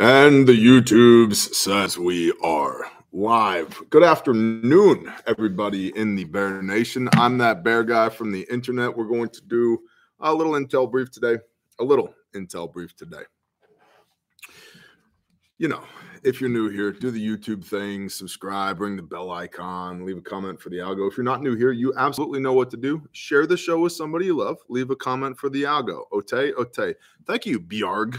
And 0.00 0.46
the 0.46 0.54
YouTubes 0.54 1.54
says 1.54 1.98
we 1.98 2.32
are 2.42 2.90
live. 3.12 3.82
Good 3.90 4.02
afternoon, 4.02 5.12
everybody 5.26 5.94
in 5.94 6.16
the 6.16 6.24
Bear 6.24 6.62
Nation. 6.62 7.10
I'm 7.12 7.36
that 7.36 7.62
bear 7.62 7.84
guy 7.84 8.08
from 8.08 8.32
the 8.32 8.46
internet. 8.50 8.96
We're 8.96 9.04
going 9.04 9.28
to 9.28 9.42
do 9.42 9.78
a 10.20 10.32
little 10.32 10.54
intel 10.54 10.90
brief 10.90 11.10
today. 11.10 11.36
A 11.80 11.84
little 11.84 12.14
intel 12.34 12.72
brief 12.72 12.96
today. 12.96 13.24
You 15.58 15.68
know, 15.68 15.82
if 16.22 16.40
you're 16.40 16.48
new 16.48 16.70
here, 16.70 16.92
do 16.92 17.10
the 17.10 17.22
YouTube 17.22 17.62
thing, 17.62 18.08
subscribe, 18.08 18.80
ring 18.80 18.96
the 18.96 19.02
bell 19.02 19.30
icon, 19.30 20.06
leave 20.06 20.16
a 20.16 20.22
comment 20.22 20.62
for 20.62 20.70
the 20.70 20.78
algo. 20.78 21.10
If 21.10 21.18
you're 21.18 21.24
not 21.24 21.42
new 21.42 21.56
here, 21.56 21.72
you 21.72 21.92
absolutely 21.98 22.40
know 22.40 22.54
what 22.54 22.70
to 22.70 22.78
do. 22.78 23.06
Share 23.12 23.46
the 23.46 23.54
show 23.54 23.80
with 23.80 23.92
somebody 23.92 24.24
you 24.24 24.38
love. 24.38 24.56
Leave 24.70 24.88
a 24.88 24.96
comment 24.96 25.36
for 25.36 25.50
the 25.50 25.64
algo. 25.64 26.04
Ote, 26.10 26.54
ote. 26.56 26.96
Thank 27.26 27.44
you, 27.44 27.60
Bjarg. 27.60 28.18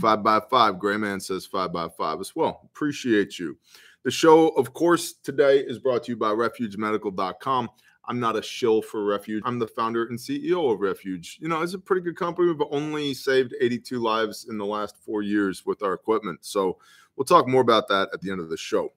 Five 0.00 0.22
by 0.22 0.40
five. 0.50 0.78
Gray 0.78 0.96
Man 0.96 1.20
says 1.20 1.46
five 1.46 1.72
by 1.72 1.88
five 1.88 2.20
as 2.20 2.34
well. 2.36 2.60
Appreciate 2.64 3.38
you. 3.38 3.56
The 4.04 4.10
show, 4.10 4.48
of 4.50 4.72
course, 4.72 5.14
today 5.14 5.58
is 5.58 5.78
brought 5.78 6.04
to 6.04 6.12
you 6.12 6.16
by 6.16 6.30
refugemedical.com. 6.30 7.70
I'm 8.08 8.20
not 8.20 8.36
a 8.36 8.42
shill 8.42 8.82
for 8.82 9.04
Refuge. 9.04 9.42
I'm 9.44 9.58
the 9.58 9.66
founder 9.66 10.06
and 10.06 10.18
CEO 10.18 10.72
of 10.72 10.80
Refuge. 10.80 11.38
You 11.40 11.48
know, 11.48 11.62
it's 11.62 11.74
a 11.74 11.78
pretty 11.78 12.02
good 12.02 12.16
company. 12.16 12.48
We've 12.48 12.68
only 12.70 13.14
saved 13.14 13.54
82 13.60 13.98
lives 13.98 14.46
in 14.48 14.58
the 14.58 14.66
last 14.66 14.96
four 15.04 15.22
years 15.22 15.66
with 15.66 15.82
our 15.82 15.94
equipment. 15.94 16.44
So 16.44 16.78
we'll 17.16 17.24
talk 17.24 17.48
more 17.48 17.62
about 17.62 17.88
that 17.88 18.10
at 18.12 18.20
the 18.20 18.30
end 18.30 18.40
of 18.40 18.48
the 18.48 18.56
show. 18.56 18.92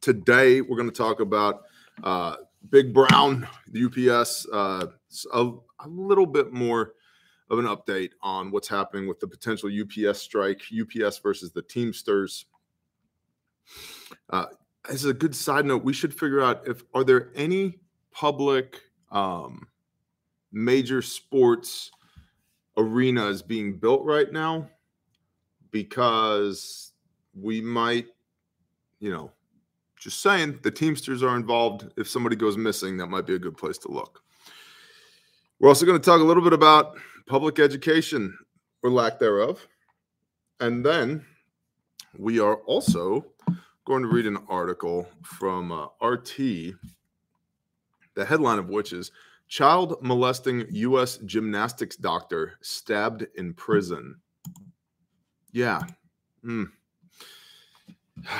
Today, 0.00 0.60
we're 0.60 0.76
going 0.76 0.90
to 0.90 0.96
talk 0.96 1.20
about 1.20 1.62
uh, 2.02 2.36
Big 2.70 2.92
Brown, 2.92 3.46
the 3.70 3.84
UPS, 3.84 4.46
uh, 4.52 4.86
a, 5.32 5.52
a 5.80 5.88
little 5.88 6.26
bit 6.26 6.52
more 6.52 6.94
of 7.50 7.58
an 7.58 7.66
update 7.66 8.10
on 8.22 8.50
what's 8.50 8.68
happening 8.68 9.08
with 9.08 9.18
the 9.20 9.26
potential 9.26 9.68
UPS 9.68 10.20
strike, 10.20 10.62
UPS 10.72 11.18
versus 11.18 11.50
the 11.50 11.62
Teamsters. 11.62 12.46
Uh, 14.30 14.46
as 14.88 15.04
a 15.04 15.12
good 15.12 15.34
side 15.34 15.66
note, 15.66 15.84
we 15.84 15.92
should 15.92 16.14
figure 16.14 16.40
out 16.40 16.66
if 16.66 16.82
are 16.94 17.04
there 17.04 17.30
any 17.34 17.78
public 18.12 18.80
um, 19.10 19.66
major 20.52 21.02
sports 21.02 21.90
arenas 22.76 23.42
being 23.42 23.76
built 23.76 24.04
right 24.04 24.32
now 24.32 24.68
because 25.70 26.92
we 27.34 27.60
might, 27.60 28.06
you 29.00 29.10
know, 29.10 29.30
just 29.98 30.22
saying 30.22 30.58
the 30.62 30.70
Teamsters 30.70 31.22
are 31.22 31.36
involved. 31.36 31.88
If 31.96 32.08
somebody 32.08 32.36
goes 32.36 32.56
missing, 32.56 32.96
that 32.96 33.08
might 33.08 33.26
be 33.26 33.34
a 33.34 33.38
good 33.38 33.56
place 33.56 33.76
to 33.78 33.90
look. 33.90 34.22
We're 35.58 35.68
also 35.68 35.84
going 35.84 36.00
to 36.00 36.04
talk 36.04 36.20
a 36.20 36.24
little 36.24 36.42
bit 36.42 36.54
about 36.54 36.96
public 37.30 37.60
education 37.60 38.36
or 38.82 38.90
lack 38.90 39.20
thereof. 39.20 39.64
And 40.58 40.84
then 40.84 41.24
we 42.18 42.40
are 42.40 42.56
also 42.56 43.24
going 43.84 44.02
to 44.02 44.08
read 44.08 44.26
an 44.26 44.38
article 44.48 45.08
from 45.22 45.70
uh, 45.70 45.86
RT, 46.04 46.36
the 48.14 48.24
headline 48.26 48.58
of 48.58 48.68
which 48.68 48.92
is 48.92 49.12
Child 49.46 49.96
molesting 50.00 50.66
U.S. 50.70 51.18
gymnastics 51.18 51.96
doctor 51.96 52.54
stabbed 52.62 53.26
in 53.36 53.54
prison. 53.54 54.16
Yeah. 55.52 55.82
Mm. 56.44 56.66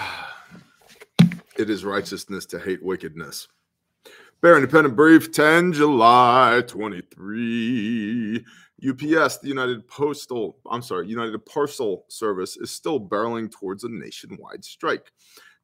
it 1.57 1.71
is 1.71 1.85
righteousness 1.85 2.45
to 2.47 2.59
hate 2.59 2.85
wickedness. 2.85 3.47
Bear 4.41 4.57
Independent 4.57 4.97
Brief, 4.97 5.33
10 5.33 5.75
July 5.75 6.63
23. 6.67 8.45
UPS, 8.87 9.39
the 9.39 9.49
United 9.49 9.87
Postal, 9.87 10.57
I'm 10.71 10.83
sorry, 10.83 11.07
United 11.07 11.45
Parcel 11.45 12.07
Service 12.09 12.57
is 12.57 12.71
still 12.71 12.99
barreling 12.99 13.51
towards 13.51 13.85
a 13.85 13.91
nationwide 13.91 14.65
strike. 14.65 15.13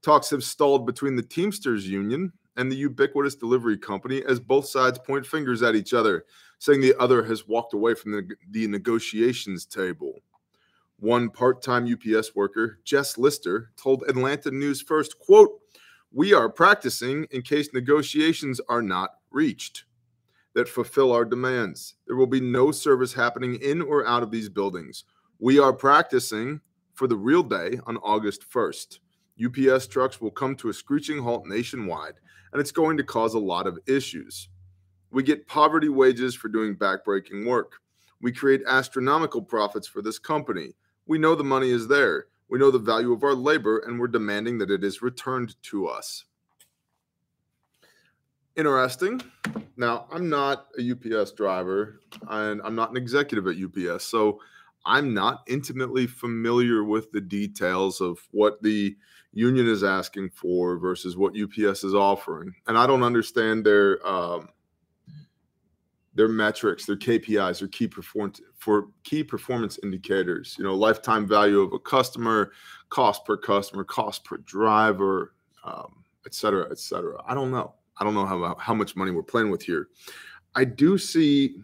Talks 0.03 0.29
have 0.31 0.45
stalled 0.45 0.87
between 0.87 1.17
the 1.17 1.23
Teamsters 1.23 1.89
Union 1.89 2.33
and 2.57 2.71
the 2.71 2.77
ubiquitous 2.77 3.35
delivery 3.35 3.79
company 3.79 4.23
as 4.29 4.39
both 4.39 4.67
sides 4.67 4.99
point 4.99 5.27
fingers 5.27 5.63
at 5.63 5.75
each 5.75 5.95
other, 5.95 6.27
saying 6.59 6.81
the 6.81 6.95
other 6.99 7.25
has 7.25 7.49
walked 7.49 7.73
away 7.73 7.95
from 7.95 8.13
the, 8.13 8.29
the 8.51 8.67
negotiations 8.67 9.65
table. 9.65 10.21
One 10.99 11.31
part-time 11.31 11.91
UPS 11.91 12.35
worker, 12.35 12.81
Jess 12.85 13.17
Lister, 13.17 13.71
told 13.77 14.05
Atlanta 14.09 14.51
News 14.51 14.83
First, 14.83 15.19
quote, 15.19 15.61
we 16.13 16.33
are 16.33 16.49
practicing 16.49 17.27
in 17.31 17.43
case 17.43 17.73
negotiations 17.73 18.61
are 18.69 18.83
not 18.83 19.11
reached 19.31 19.86
that 20.57 20.71
fulfill 20.71 21.13
our 21.13 21.27
demands. 21.27 21.97
There 22.07 22.17
will 22.17 22.27
be 22.27 22.41
no 22.41 22.73
service 22.73 23.13
happening 23.13 23.57
in 23.57 23.83
or 23.83 24.07
out 24.07 24.23
of 24.23 24.31
these 24.31 24.49
buildings. 24.49 25.05
We 25.39 25.59
are 25.59 25.73
practicing 25.75 26.63
for 26.95 27.07
the 27.07 27.15
real 27.15 27.43
day 27.43 27.79
on 27.87 27.99
August 27.99 28.43
1st. 28.51 29.01
UPS 29.45 29.87
trucks 29.87 30.19
will 30.19 30.31
come 30.31 30.57
to 30.57 30.71
a 30.71 30.73
screeching 30.73 31.23
halt 31.23 31.45
nationwide, 31.45 32.15
and 32.53 32.61
it's 32.61 32.73
going 32.73 32.97
to 32.97 33.05
cause 33.05 33.35
a 33.35 33.39
lot 33.39 33.67
of 33.67 33.79
issues. 33.87 34.49
We 35.11 35.23
get 35.23 35.47
poverty 35.47 35.91
wages 35.91 36.35
for 36.35 36.49
doing 36.49 36.75
backbreaking 36.75 37.47
work. 37.47 37.73
We 38.23 38.33
create 38.33 38.63
astronomical 38.67 39.43
profits 39.43 39.87
for 39.87 40.01
this 40.01 40.19
company. 40.19 40.73
We 41.07 41.19
know 41.19 41.35
the 41.35 41.45
money 41.45 41.69
is 41.69 41.87
there. 41.87 42.29
We 42.49 42.59
know 42.59 42.71
the 42.71 42.79
value 42.79 43.13
of 43.13 43.25
our 43.25 43.35
labor, 43.35 43.81
and 43.81 44.01
we're 44.01 44.09
demanding 44.09 44.57
that 44.59 44.71
it 44.71 44.83
is 44.83 45.03
returned 45.03 45.55
to 45.65 45.87
us 45.87 46.25
interesting. 48.57 49.21
Now, 49.77 50.07
I'm 50.11 50.29
not 50.29 50.69
a 50.79 50.93
UPS 50.93 51.33
driver 51.33 52.01
and 52.29 52.61
I'm 52.65 52.75
not 52.75 52.91
an 52.91 52.97
executive 52.97 53.47
at 53.47 53.57
UPS. 53.57 54.05
So 54.05 54.41
I'm 54.85 55.13
not 55.13 55.43
intimately 55.49 56.07
familiar 56.07 56.85
with 56.85 57.11
the 57.13 57.21
details 57.21 58.01
of 58.01 58.19
what 58.31 58.63
the 58.63 58.97
union 59.33 59.67
is 59.67 59.85
asking 59.85 60.31
for 60.31 60.79
versus 60.79 61.17
what 61.17 61.35
UPS 61.37 61.85
is 61.85 61.95
offering. 61.95 62.55
And 62.67 62.79
I 62.79 62.87
don't 62.87 63.03
understand 63.03 63.67
their 63.67 64.07
um, 64.07 64.49
their 66.15 66.29
metrics, 66.29 66.87
their 66.87 66.97
KPIs, 66.97 67.59
their 67.59 67.69
key 67.69 67.87
performance 67.87 68.41
for 68.57 68.89
key 69.05 69.23
performance 69.23 69.79
indicators. 69.83 70.57
You 70.59 70.65
know, 70.65 70.75
lifetime 70.75 71.29
value 71.29 71.61
of 71.61 71.75
a 71.75 71.79
customer, 71.79 72.53
cost 72.89 73.27
per 73.27 73.37
customer, 73.37 73.85
cost 73.85 74.25
per 74.25 74.39
driver, 74.39 75.35
um, 75.63 76.05
et 76.25 76.33
cetera, 76.33 76.69
et 76.71 76.79
cetera. 76.79 77.23
I 77.27 77.35
don't 77.35 77.51
know. 77.51 77.75
I 77.99 78.05
don't 78.05 78.15
know 78.15 78.27
how 78.27 78.57
how 78.59 78.75
much 78.75 78.97
money 78.97 79.11
we're 79.11 79.23
playing 79.23 79.51
with 79.51 79.63
here. 79.63 79.89
I 80.55 80.65
do 80.65 80.99
see 80.99 81.57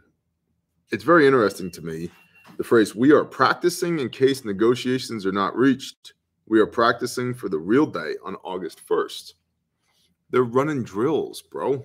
it's 0.90 1.04
very 1.04 1.26
interesting 1.26 1.70
to 1.72 1.82
me 1.82 2.10
the 2.56 2.64
phrase 2.64 2.94
we 2.94 3.12
are 3.12 3.24
practicing 3.24 3.98
in 3.98 4.08
case 4.08 4.44
negotiations 4.44 5.24
are 5.26 5.32
not 5.32 5.56
reached. 5.56 6.14
We 6.46 6.60
are 6.60 6.66
practicing 6.66 7.34
for 7.34 7.48
the 7.48 7.58
real 7.58 7.86
day 7.86 8.14
on 8.24 8.36
August 8.44 8.86
1st. 8.86 9.34
They're 10.30 10.42
running 10.42 10.82
drills, 10.82 11.42
bro. 11.42 11.84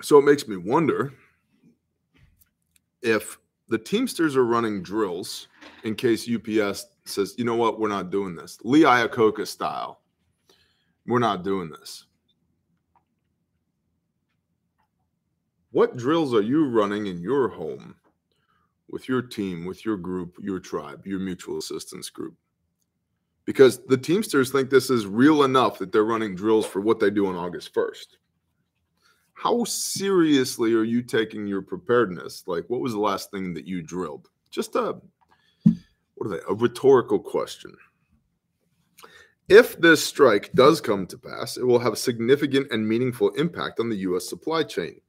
So 0.00 0.18
it 0.18 0.24
makes 0.24 0.48
me 0.48 0.56
wonder 0.56 1.12
if 3.02 3.38
the 3.68 3.78
Teamsters 3.78 4.36
are 4.36 4.44
running 4.44 4.82
drills 4.82 5.48
in 5.84 5.94
case 5.94 6.28
UPS 6.28 6.86
says, 7.04 7.34
you 7.38 7.44
know 7.44 7.56
what, 7.56 7.80
we're 7.80 7.88
not 7.88 8.10
doing 8.10 8.34
this. 8.34 8.58
Lee 8.64 8.82
Iacocca 8.82 9.46
style 9.46 10.01
we're 11.06 11.18
not 11.18 11.44
doing 11.44 11.70
this. 11.70 12.06
What 15.70 15.96
drills 15.96 16.34
are 16.34 16.42
you 16.42 16.68
running 16.68 17.06
in 17.06 17.20
your 17.20 17.48
home 17.48 17.94
with 18.88 19.08
your 19.08 19.22
team, 19.22 19.64
with 19.64 19.86
your 19.86 19.96
group, 19.96 20.36
your 20.40 20.60
tribe, 20.60 21.06
your 21.06 21.18
mutual 21.18 21.58
assistance 21.58 22.10
group? 22.10 22.34
Because 23.44 23.84
the 23.86 23.96
Teamsters 23.96 24.52
think 24.52 24.70
this 24.70 24.90
is 24.90 25.06
real 25.06 25.42
enough 25.42 25.78
that 25.78 25.90
they're 25.90 26.04
running 26.04 26.36
drills 26.36 26.66
for 26.66 26.80
what 26.80 27.00
they 27.00 27.10
do 27.10 27.26
on 27.26 27.34
August 27.34 27.74
1st. 27.74 28.06
How 29.32 29.64
seriously 29.64 30.74
are 30.74 30.84
you 30.84 31.02
taking 31.02 31.46
your 31.46 31.62
preparedness? 31.62 32.44
Like, 32.46 32.64
what 32.68 32.80
was 32.80 32.92
the 32.92 33.00
last 33.00 33.30
thing 33.30 33.54
that 33.54 33.66
you 33.66 33.82
drilled? 33.82 34.28
Just 34.50 34.76
a, 34.76 34.96
what 36.14 36.26
are 36.26 36.28
they, 36.28 36.40
a 36.48 36.54
rhetorical 36.54 37.18
question. 37.18 37.74
If 39.48 39.78
this 39.80 40.04
strike 40.04 40.52
does 40.52 40.80
come 40.80 41.06
to 41.08 41.18
pass, 41.18 41.56
it 41.56 41.66
will 41.66 41.80
have 41.80 41.92
a 41.92 41.96
significant 41.96 42.70
and 42.70 42.88
meaningful 42.88 43.30
impact 43.30 43.80
on 43.80 43.88
the 43.88 43.96
U.S. 43.96 44.28
supply 44.28 44.62
chain. 44.62 45.00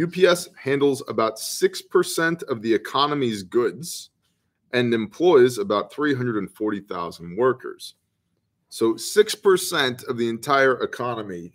UPS 0.00 0.48
handles 0.56 1.02
about 1.08 1.36
6% 1.36 2.42
of 2.44 2.62
the 2.62 2.74
economy's 2.74 3.42
goods 3.42 4.10
and 4.72 4.92
employs 4.92 5.58
about 5.58 5.92
340,000 5.92 7.36
workers. 7.36 7.94
So 8.68 8.94
6% 8.94 10.08
of 10.08 10.18
the 10.18 10.28
entire 10.28 10.82
economy 10.82 11.52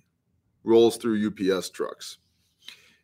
rolls 0.63 0.97
through 0.97 1.27
UPS 1.27 1.69
trucks. 1.69 2.17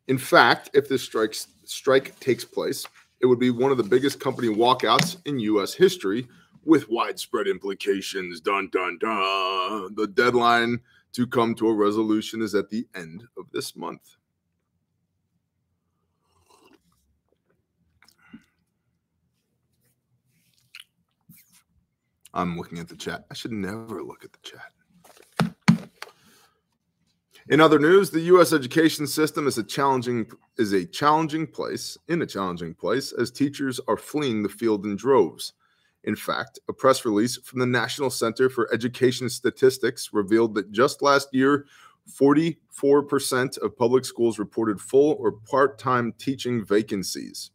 In 0.07 0.17
fact, 0.17 0.69
if 0.73 0.87
this 0.87 1.03
strike, 1.03 1.35
strike 1.63 2.17
takes 2.19 2.45
place, 2.45 2.85
it 3.21 3.25
would 3.25 3.39
be 3.39 3.49
one 3.49 3.71
of 3.71 3.77
the 3.77 3.83
biggest 3.83 4.19
company 4.19 4.47
walkouts 4.47 5.17
in 5.25 5.39
U.S. 5.39 5.73
history 5.73 6.27
with 6.65 6.89
widespread 6.89 7.47
implications. 7.47 8.41
Dun, 8.41 8.69
dun, 8.71 8.97
dun. 8.99 9.95
The 9.95 10.07
deadline 10.07 10.79
to 11.13 11.25
come 11.25 11.55
to 11.55 11.69
a 11.69 11.73
resolution 11.73 12.41
is 12.41 12.55
at 12.55 12.69
the 12.69 12.87
end 12.95 13.23
of 13.37 13.45
this 13.51 13.75
month. 13.75 14.17
I'm 22.33 22.57
looking 22.57 22.79
at 22.79 22.89
the 22.89 22.97
chat. 22.97 23.25
I 23.31 23.33
should 23.33 23.53
never 23.53 24.03
look 24.03 24.25
at 24.25 24.33
the 24.33 24.39
chat. 24.43 25.55
In 27.47 27.61
other 27.61 27.77
news, 27.77 28.09
the 28.09 28.21
U.S. 28.21 28.51
education 28.51 29.05
system 29.05 29.47
is 29.47 29.57
a 29.57 29.63
challenging 29.63 30.25
is 30.57 30.73
a 30.73 30.83
challenging 30.83 31.45
place 31.45 31.95
in 32.07 32.23
a 32.23 32.25
challenging 32.25 32.73
place 32.73 33.13
as 33.13 33.29
teachers 33.29 33.79
are 33.87 33.97
fleeing 33.97 34.41
the 34.41 34.49
field 34.49 34.83
in 34.85 34.95
droves. 34.95 35.53
In 36.05 36.15
fact, 36.15 36.59
a 36.69 36.73
press 36.73 37.03
release 37.03 37.37
from 37.37 37.59
the 37.59 37.65
National 37.65 38.11
Center 38.11 38.47
for 38.49 38.71
Education 38.71 39.27
Statistics 39.27 40.11
revealed 40.13 40.53
that 40.55 40.71
just 40.71 41.01
last 41.01 41.29
year, 41.33 41.65
44% 42.07 43.57
of 43.57 43.75
public 43.75 44.05
schools 44.05 44.37
reported 44.37 44.79
full 44.79 45.17
or 45.19 45.31
part-time 45.31 46.13
teaching 46.19 46.63
vacancies. 46.63 47.49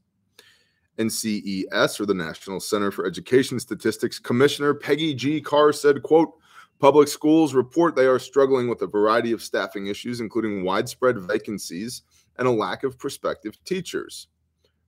NCES, 0.99 2.01
or 2.01 2.07
the 2.07 2.15
National 2.15 2.59
Center 2.59 2.91
for 2.91 3.07
Education 3.07 3.61
Statistics 3.61 4.19
Commissioner 4.19 4.75
Peggy 4.75 5.15
G. 5.15 5.41
Carr 5.41 5.73
said, 5.73 6.03
quote, 6.03 6.33
Public 6.81 7.09
schools 7.09 7.55
report 7.55 7.95
they 7.95 8.07
are 8.07 8.19
struggling 8.19 8.69
with 8.69 8.83
a 8.83 8.87
variety 8.87 9.33
of 9.33 9.43
staffing 9.43 9.87
issues, 9.87 10.19
including 10.19 10.65
widespread 10.65 11.19
vacancies 11.19 12.03
and 12.37 12.49
a 12.49 12.51
lack 12.51 12.83
of 12.83 12.99
prospective 12.99 13.63
teachers. 13.65 14.29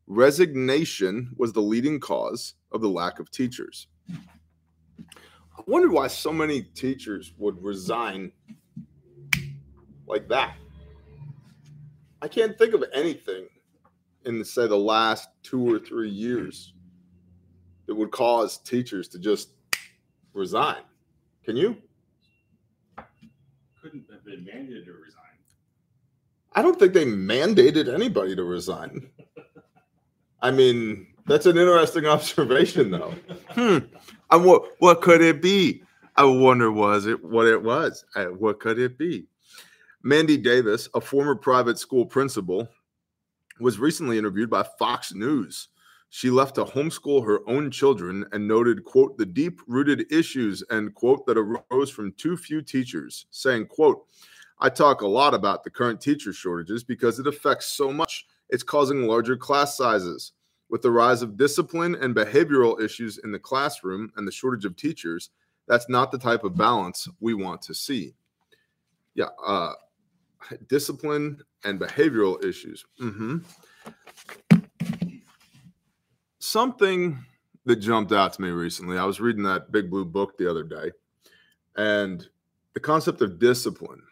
Resignation 0.06 1.31
was 1.37 1.53
the 1.53 1.61
leading 1.61 2.00
cause 2.00 2.55
of 2.73 2.81
the 2.81 2.89
lack 2.89 3.19
of 3.19 3.31
teachers. 3.31 3.87
I 4.21 5.63
wonder 5.67 5.91
why 5.91 6.09
so 6.09 6.33
many 6.33 6.63
teachers 6.63 7.33
would 7.39 7.63
resign 7.63 8.33
like 10.07 10.29
that. 10.29 10.57
I 12.21 12.29
can't 12.29 12.57
think 12.57 12.75
of 12.75 12.85
anything 12.95 13.47
in, 14.25 14.45
say, 14.45 14.67
the 14.67 14.77
last 14.77 15.29
two 15.43 15.73
or 15.73 15.79
three 15.79 16.11
years 16.11 16.73
that 17.87 17.95
would 17.95 18.11
cause 18.11 18.59
teachers 18.59 19.09
to 19.09 19.19
just 19.19 19.51
resign. 20.33 20.83
Can 21.45 21.57
you? 21.57 21.77
Couldn't 23.81 24.07
have 24.13 24.25
been 24.25 24.45
mandated 24.45 24.85
to 24.87 24.93
resign. 24.93 25.23
I 26.55 26.63
don't 26.63 26.79
think 26.79 26.93
they 26.93 27.07
mandated 27.07 27.93
anybody 27.93 28.37
to 28.37 28.45
resign. 28.45 29.09
I 30.43 30.51
mean, 30.51 31.07
that's 31.27 31.47
an 31.47 31.57
interesting 31.57 32.07
observation, 32.07 32.91
though. 32.91 33.15
hmm. 33.51 33.79
And 34.31 34.45
what 34.45 34.81
what 34.81 35.03
could 35.03 35.21
it 35.21 35.43
be? 35.43 35.83
I 36.17 36.25
wonder 36.25 36.71
was 36.71 37.07
it 37.07 37.23
what 37.25 37.47
it 37.47 37.63
was? 37.63 38.05
Uh, 38.15 38.27
what 38.27 38.61
could 38.61 38.79
it 38.79 38.99
be? 38.99 39.27
Mandy 40.03 40.37
Davis, 40.37 40.89
a 40.95 41.01
former 41.01 41.35
private 41.35 41.79
school 41.79 42.05
principal, 42.05 42.69
was 43.61 43.79
recently 43.79 44.19
interviewed 44.19 44.51
by 44.51 44.65
Fox 44.79 45.15
News 45.15 45.69
she 46.15 46.29
left 46.29 46.57
to 46.57 46.67
homeschool 46.67 47.25
her 47.25 47.41
own 47.49 47.71
children 47.71 48.27
and 48.33 48.47
noted, 48.47 48.85
quote, 48.85 49.17
the 49.17 49.25
deep 49.25 49.61
rooted 49.67 50.13
issues, 50.13 50.63
end 50.71 50.95
quote, 50.95 51.25
that 51.25 51.39
arose 51.39 51.89
from 51.89 52.13
too 52.13 52.37
few 52.37 52.61
teachers, 52.61 53.25
saying, 53.31 53.65
quote, 53.65 54.05
I 54.59 54.69
talk 54.69 55.01
a 55.01 55.07
lot 55.07 55.33
about 55.33 55.65
the 55.65 55.71
current 55.71 56.03
teacher 56.03 56.35
shortages 56.35 56.85
because 56.85 57.19
it 57.19 57.27
affects 57.27 57.65
so 57.65 57.91
much. 57.91 58.27
It's 58.51 58.63
causing 58.63 59.07
larger 59.07 59.39
class 59.39 59.75
sizes. 59.75 60.33
With 60.73 60.83
the 60.83 60.91
rise 60.91 61.23
of 61.23 61.37
discipline 61.37 61.95
and 61.95 62.17
behavioral 62.17 62.81
issues 62.81 63.19
in 63.19 63.31
the 63.31 63.39
classroom 63.39 64.11
and 64.17 64.27
the 64.27 64.33
shortage 64.33 64.65
of 64.65 64.75
teachers, 64.75 65.31
that's 65.69 65.89
not 65.89 66.11
the 66.11 66.19
type 66.19 66.43
of 66.43 66.57
balance 66.57 67.07
we 67.21 67.35
want 67.35 67.63
to 67.63 67.75
see. 67.75 68.15
Yeah, 69.15 69.29
uh, 69.47 69.75
discipline 70.69 71.41
and 71.63 71.79
behavioral 71.79 72.45
issues. 72.45 72.85
Mm-hmm 73.01 73.39
something 76.43 77.25
that 77.65 77.77
jumped 77.77 78.13
out 78.13 78.33
to 78.35 78.43
me 78.43 78.51
recently. 78.51 78.99
I 78.99 79.05
was 79.05 79.21
reading 79.21 79.45
that 79.45 79.73
big 79.73 79.89
blue 79.91 80.05
book 80.05 80.37
the 80.37 80.51
other 80.51 80.65
day, 80.65 80.91
and 81.77 82.27
the 82.75 82.81
concept 82.81 83.23
of 83.23 83.39
discipline, 83.39 84.03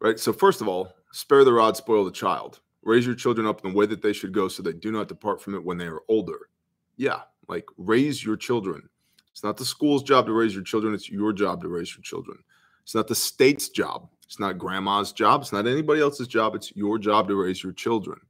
right? 0.00 0.20
So, 0.20 0.32
first 0.32 0.60
of 0.60 0.68
all, 0.68 0.92
spare 1.12 1.44
the 1.44 1.52
rod, 1.52 1.76
spoil 1.76 2.04
the 2.04 2.10
child. 2.10 2.60
Raise 2.86 3.04
your 3.04 3.16
children 3.16 3.48
up 3.48 3.64
in 3.64 3.72
the 3.72 3.76
way 3.76 3.84
that 3.84 4.00
they 4.00 4.12
should 4.12 4.32
go 4.32 4.46
so 4.46 4.62
they 4.62 4.72
do 4.72 4.92
not 4.92 5.08
depart 5.08 5.42
from 5.42 5.56
it 5.56 5.64
when 5.64 5.76
they 5.76 5.86
are 5.86 6.02
older. 6.06 6.48
Yeah, 6.96 7.22
like 7.48 7.66
raise 7.76 8.24
your 8.24 8.36
children. 8.36 8.88
It's 9.32 9.42
not 9.42 9.56
the 9.56 9.64
school's 9.64 10.04
job 10.04 10.26
to 10.26 10.32
raise 10.32 10.54
your 10.54 10.62
children, 10.62 10.94
it's 10.94 11.10
your 11.10 11.32
job 11.32 11.60
to 11.62 11.68
raise 11.68 11.92
your 11.92 12.02
children. 12.02 12.38
It's 12.84 12.94
not 12.94 13.08
the 13.08 13.14
state's 13.16 13.70
job. 13.70 14.08
It's 14.24 14.38
not 14.38 14.58
grandma's 14.58 15.12
job. 15.12 15.42
It's 15.42 15.52
not 15.52 15.66
anybody 15.66 16.00
else's 16.00 16.28
job. 16.28 16.54
It's 16.54 16.76
your 16.76 16.96
job 16.96 17.26
to 17.26 17.34
raise 17.34 17.60
your 17.60 17.72
children. 17.72 18.20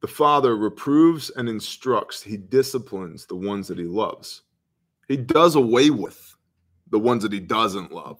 The 0.00 0.08
Father 0.08 0.56
reproves 0.56 1.30
and 1.30 1.48
instructs, 1.48 2.20
He 2.20 2.36
disciplines 2.36 3.26
the 3.26 3.36
ones 3.36 3.68
that 3.68 3.78
He 3.78 3.84
loves. 3.84 4.42
He 5.06 5.16
does 5.16 5.54
away 5.54 5.90
with 5.90 6.34
the 6.90 6.98
ones 6.98 7.22
that 7.22 7.32
He 7.32 7.40
doesn't 7.40 7.92
love. 7.92 8.18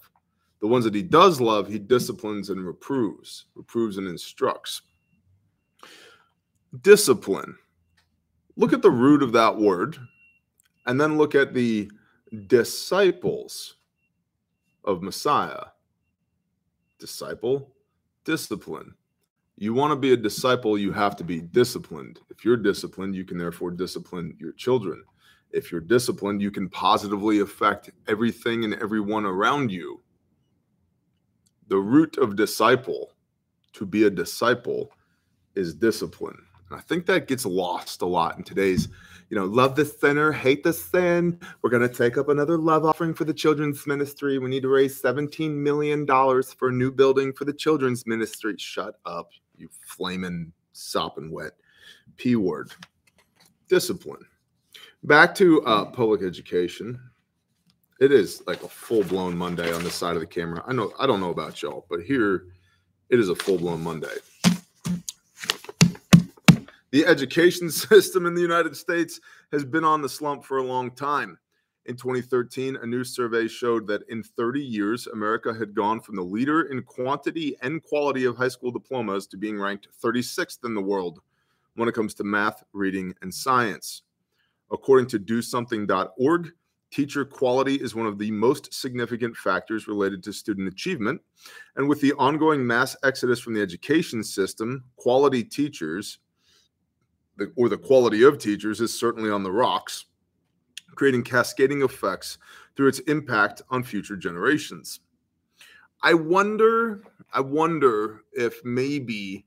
The 0.61 0.67
ones 0.67 0.85
that 0.85 0.95
He 0.95 1.03
does 1.03 1.41
love, 1.41 1.69
He 1.69 1.79
disciplines 1.79 2.51
and 2.51 2.65
reproves, 2.65 3.47
reproves 3.55 3.99
and 3.99 4.09
instructs. 4.09 4.83
Discipline. 6.81 7.57
Look 8.57 8.73
at 8.73 8.83
the 8.83 8.91
root 8.91 9.23
of 9.23 9.33
that 9.33 9.57
word, 9.57 9.99
and 10.87 11.01
then 11.01 11.19
look 11.19 11.35
at 11.35 11.53
the 11.53 11.91
disciples 12.47 13.75
of 14.85 15.03
Messiah. 15.03 15.65
Disciple, 16.99 17.75
discipline 18.25 18.95
you 19.59 19.73
want 19.73 19.91
to 19.93 19.97
be 19.97 20.13
a 20.13 20.17
disciple, 20.17 20.77
you 20.77 20.93
have 20.93 21.17
to 21.17 21.25
be 21.25 21.41
disciplined. 21.41 22.21
If 22.29 22.45
you're 22.45 22.59
disciplined, 22.59 23.15
you 23.15 23.25
can 23.25 23.39
therefore 23.39 23.71
discipline 23.71 24.37
your 24.39 24.53
children. 24.53 25.03
If 25.51 25.73
you're 25.73 25.81
disciplined, 25.81 26.43
you 26.43 26.51
can 26.51 26.69
positively 26.69 27.41
affect 27.41 27.91
everything 28.07 28.65
and 28.65 28.75
everyone 28.75 29.25
around 29.25 29.73
you. 29.73 30.03
The 31.69 31.79
root 31.79 32.19
of 32.19 32.37
disciple, 32.37 33.13
to 33.75 33.87
be 33.87 34.05
a 34.05 34.11
disciple, 34.11 34.93
is 35.55 35.75
discipline. 35.75 36.39
And 36.71 36.79
I 36.79 36.83
think 36.83 37.07
that 37.07 37.29
gets 37.29 37.47
lost 37.47 38.03
a 38.03 38.07
lot 38.07 38.37
in 38.37 38.45
today's, 38.45 38.89
you 39.31 39.37
know, 39.37 39.45
love 39.45 39.77
the 39.77 39.85
sinner, 39.85 40.33
hate 40.33 40.63
the 40.63 40.73
sin. 40.73 41.39
We're 41.63 41.71
going 41.71 41.89
to 41.89 41.95
take 41.95 42.19
up 42.19 42.29
another 42.29 42.59
love 42.59 42.85
offering 42.85 43.15
for 43.15 43.25
the 43.25 43.35
children's 43.35 43.87
ministry. 43.87 44.39
We 44.39 44.51
need 44.51 44.63
to 44.63 44.69
raise 44.69 45.01
$17 45.01 45.51
million 45.53 46.07
for 46.07 46.69
a 46.69 46.73
new 46.73 46.91
building 46.91 47.33
for 47.33 47.45
the 47.45 47.53
children's 47.53 48.07
ministry. 48.07 48.55
Shut 48.59 48.97
up 49.05 49.31
you 49.59 49.69
flaming 49.87 50.53
sopping 50.73 51.31
wet 51.31 51.53
p 52.17 52.37
word 52.37 52.71
discipline 53.69 54.25
back 55.05 55.35
to 55.35 55.63
uh, 55.65 55.85
public 55.87 56.23
education 56.23 57.01
it 58.01 58.13
is 58.13 58.43
like 58.47 58.63
a 58.63 58.69
full-blown 58.69 59.37
monday 59.37 59.73
on 59.73 59.83
this 59.83 59.95
side 59.95 60.15
of 60.15 60.21
the 60.21 60.27
camera. 60.27 60.63
I 60.67 60.73
know 60.73 60.93
i 60.99 61.07
don't 61.07 61.21
know 61.21 61.31
about 61.31 61.63
y'all 61.63 61.87
but 61.89 62.03
here 62.03 62.47
it 63.09 63.19
is 63.19 63.29
a 63.29 63.37
full-blown 63.37 63.83
monday. 63.83 64.17
The 66.91 67.07
education 67.07 67.71
system 67.71 68.27
in 68.27 68.35
the 68.35 68.43
united 68.43 68.77
states 68.77 69.21
has 69.53 69.65
been 69.65 69.85
on 69.85 70.03
the 70.03 70.09
slump 70.09 70.45
for 70.45 70.59
a 70.59 70.63
long 70.63 70.91
time. 70.91 71.39
In 71.87 71.95
2013, 71.95 72.77
a 72.83 72.87
new 72.87 73.05
survey 73.05 73.47
showed 73.47 73.87
that 73.87 74.03
in 74.09 74.21
30 74.21 74.61
years, 74.61 75.07
America 75.07 75.55
had 75.55 75.73
gone 75.73 76.01
from 76.01 76.17
the 76.17 76.23
leader 76.23 76.63
in 76.63 76.83
quantity 76.83 77.57
and 77.63 77.81
quality 77.81 78.25
of 78.25 78.37
high 78.37 78.49
school 78.49 78.73
diplomas 78.73 79.29
to 79.29 79.37
being 79.37 79.57
ranked 79.57 79.87
36th 80.03 80.65
in 80.65 80.75
the 80.75 80.81
world 80.81 81.21
when 81.77 81.89
it 81.89 81.95
comes 81.95 82.13
to 82.15 82.25
math, 82.25 82.65
reading, 82.73 83.15
and 83.23 83.33
science. 83.33 84.03
According 84.73 85.07
to 85.09 85.21
DoSomething.org, 85.21 86.53
teacher 86.91 87.25
quality 87.25 87.75
is 87.75 87.95
one 87.95 88.07
of 88.07 88.19
the 88.19 88.31
most 88.31 88.73
significant 88.73 89.37
factors 89.37 89.89
related 89.89 90.23
to 90.25 90.33
student 90.33 90.69
achievement. 90.69 91.21
And 91.77 91.89
with 91.89 92.01
the 92.01 92.13
ongoing 92.15 92.67
mass 92.67 92.97
exodus 93.03 93.41
from 93.41 93.55
the 93.55 93.63
education 93.63 94.23
system, 94.23 94.85
quality 94.97 95.45
teachers, 95.45 96.19
or 97.57 97.69
the 97.69 97.77
quality 97.77 98.23
of 98.23 98.39
teachers, 98.39 98.81
is 98.81 98.99
certainly 98.99 99.31
on 99.31 99.43
the 99.43 99.53
rocks 99.53 100.07
creating 100.95 101.23
cascading 101.23 101.83
effects 101.83 102.39
through 102.75 102.89
its 102.89 102.99
impact 103.01 103.63
on 103.71 103.85
future 103.85 104.17
generations. 104.17 105.01
I 106.03 106.15
wonder, 106.15 107.03
I 107.33 107.41
wonder 107.41 108.23
if 108.33 108.65
maybe 108.65 109.45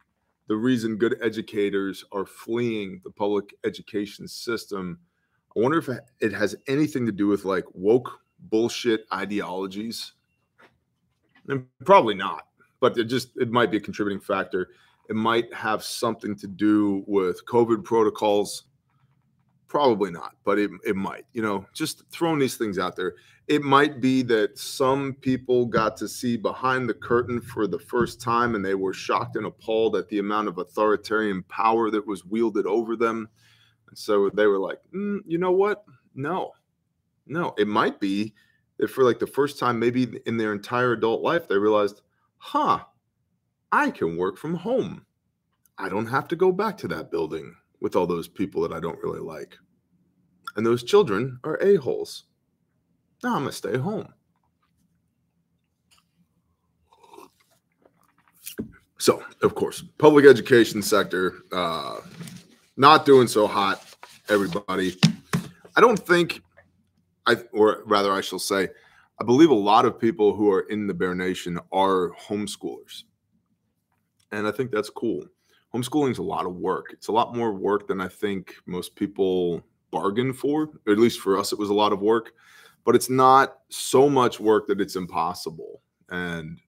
the 0.48 0.55
reason 0.55 0.98
good 0.98 1.17
educators 1.22 2.03
are 2.12 2.25
fleeing 2.25 3.01
the 3.03 3.12
public 3.12 3.55
education 3.65 4.27
system, 4.27 5.00
I 5.55 5.59
wonder 5.59 5.77
if 5.77 5.89
it 6.19 6.33
has 6.33 6.55
anything 6.67 7.05
to 7.05 7.11
do 7.11 7.27
with 7.27 7.45
like 7.45 7.65
woke 7.73 8.19
bullshit 8.39 9.05
ideologies. 9.13 10.13
And 11.47 11.65
probably 11.83 12.15
not, 12.15 12.47
but 12.79 12.97
it 12.97 13.05
just 13.05 13.29
it 13.37 13.49
might 13.49 13.71
be 13.71 13.77
a 13.77 13.81
contributing 13.81 14.19
factor. 14.19 14.69
It 15.09 15.15
might 15.15 15.51
have 15.53 15.83
something 15.83 16.35
to 16.37 16.47
do 16.47 17.03
with 17.07 17.43
COVID 17.45 17.83
protocols 17.83 18.65
Probably 19.69 20.09
not, 20.09 20.33
but 20.43 20.57
it, 20.57 20.71
it 20.83 20.95
might. 20.95 21.25
You 21.31 21.43
know, 21.43 21.63
just 21.73 22.01
throwing 22.09 22.39
these 22.39 22.57
things 22.57 22.79
out 22.79 22.95
there. 22.95 23.13
It 23.47 23.61
might 23.61 24.01
be 24.01 24.23
that 24.23 24.57
some 24.57 25.13
people 25.21 25.67
got 25.67 25.95
to 25.97 26.07
see 26.07 26.37
behind 26.37 26.89
the 26.89 26.93
curtain 26.95 27.39
for 27.39 27.67
the 27.67 27.77
first 27.77 28.19
time 28.19 28.55
and 28.55 28.65
they 28.65 28.73
were 28.73 28.93
shocked 28.93 29.35
and 29.35 29.45
appalled 29.45 29.95
at 29.95 30.09
the 30.09 30.17
amount 30.17 30.47
of 30.47 30.57
authoritarian 30.57 31.43
power 31.43 31.91
that 31.91 32.05
was 32.05 32.25
wielded 32.25 32.65
over 32.65 32.95
them. 32.95 33.29
And 33.89 33.98
so 33.98 34.29
they 34.34 34.48
were 34.48 34.60
like, 34.60 34.79
mm, 34.93 35.19
you 35.25 35.38
know 35.38 35.51
what? 35.51 35.84
No, 36.15 36.53
no. 37.27 37.53
It 37.58 37.67
might 37.67 38.00
be 38.00 38.34
that 38.77 38.89
for 38.89 39.03
like 39.03 39.19
the 39.19 39.27
first 39.27 39.60
time, 39.60 39.79
maybe 39.79 40.19
in 40.25 40.38
their 40.38 40.53
entire 40.53 40.93
adult 40.93 41.22
life, 41.22 41.48
they 41.48 41.58
realized, 41.58 42.01
huh, 42.38 42.79
I 43.72 43.91
can 43.91 44.17
work 44.17 44.38
from 44.38 44.55
home. 44.55 45.05
I 45.77 45.89
don't 45.89 46.08
have 46.08 46.27
to 46.29 46.36
go 46.36 46.51
back 46.51 46.77
to 46.79 46.88
that 46.89 47.12
building 47.12 47.55
with 47.79 47.96
all 47.96 48.08
those 48.08 48.27
people 48.27 48.62
that 48.62 48.74
I 48.74 48.79
don't 48.79 49.01
really 49.03 49.19
like. 49.19 49.58
And 50.55 50.65
those 50.65 50.84
children 50.84 51.39
are 51.43 51.62
a-holes. 51.62 52.25
Now 53.24 53.36
I'm 53.36 53.41
going 53.41 53.51
to 53.51 53.55
stay 53.55 53.77
home. 53.77 54.13
So, 58.98 59.24
of 59.41 59.55
course, 59.55 59.81
public 59.98 60.25
education 60.25 60.81
sector 60.81 61.36
uh, 61.53 62.01
not 62.79 63.05
doing 63.05 63.27
so 63.27 63.45
hot. 63.45 63.83
Everybody, 64.29 64.95
I 65.75 65.81
don't 65.81 66.00
think, 66.00 66.41
I 67.25 67.36
or 67.51 67.83
rather, 67.86 68.12
I 68.13 68.21
shall 68.21 68.39
say, 68.39 68.69
I 69.19 69.25
believe 69.25 69.50
a 69.50 69.53
lot 69.53 69.86
of 69.86 70.00
people 70.00 70.33
who 70.33 70.50
are 70.50 70.62
in 70.62 70.88
the 70.88 70.93
Bear 70.93 71.13
Nation 71.13 71.59
are 71.74 72.12
homeschoolers, 72.12 73.03
and 74.31 74.48
I 74.48 74.51
think 74.51 74.71
that's 74.71 74.89
cool. 74.89 75.25
Homeschooling 75.75 76.12
is 76.12 76.19
a 76.19 76.24
lot 76.24 76.45
of 76.45 76.55
work. 76.55 76.93
It's 76.93 77.09
a 77.09 77.12
lot 77.12 77.36
more 77.36 77.53
work 77.53 77.86
than 77.86 78.00
I 78.00 78.07
think 78.07 78.55
most 78.65 78.95
people 78.95 79.62
bargain 79.91 80.33
for. 80.33 80.69
Or 80.88 80.93
at 80.93 81.00
least 81.00 81.19
for 81.19 81.38
us, 81.38 81.51
it 81.51 81.59
was 81.59 81.69
a 81.69 81.74
lot 81.75 81.93
of 81.93 82.01
work, 82.01 82.31
but 82.86 82.95
it's 82.95 83.09
not 83.09 83.57
so 83.69 84.09
much 84.09 84.39
work 84.39 84.67
that 84.67 84.81
it's 84.81 84.95
impossible. 84.95 85.81
And 86.09 86.59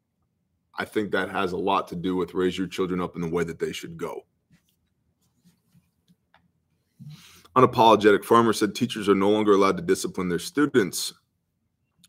I 0.77 0.85
think 0.85 1.11
that 1.11 1.29
has 1.29 1.53
a 1.53 1.57
lot 1.57 1.87
to 1.87 1.95
do 1.95 2.15
with 2.15 2.35
raise 2.35 2.57
your 2.57 2.67
children 2.67 3.01
up 3.01 3.15
in 3.15 3.21
the 3.21 3.29
way 3.29 3.43
that 3.43 3.59
they 3.59 3.71
should 3.71 3.97
go. 3.97 4.25
Unapologetic 7.55 8.23
farmer 8.23 8.53
said 8.53 8.73
teachers 8.73 9.09
are 9.09 9.15
no 9.15 9.29
longer 9.29 9.53
allowed 9.53 9.77
to 9.77 9.83
discipline 9.83 10.29
their 10.29 10.39
students. 10.39 11.13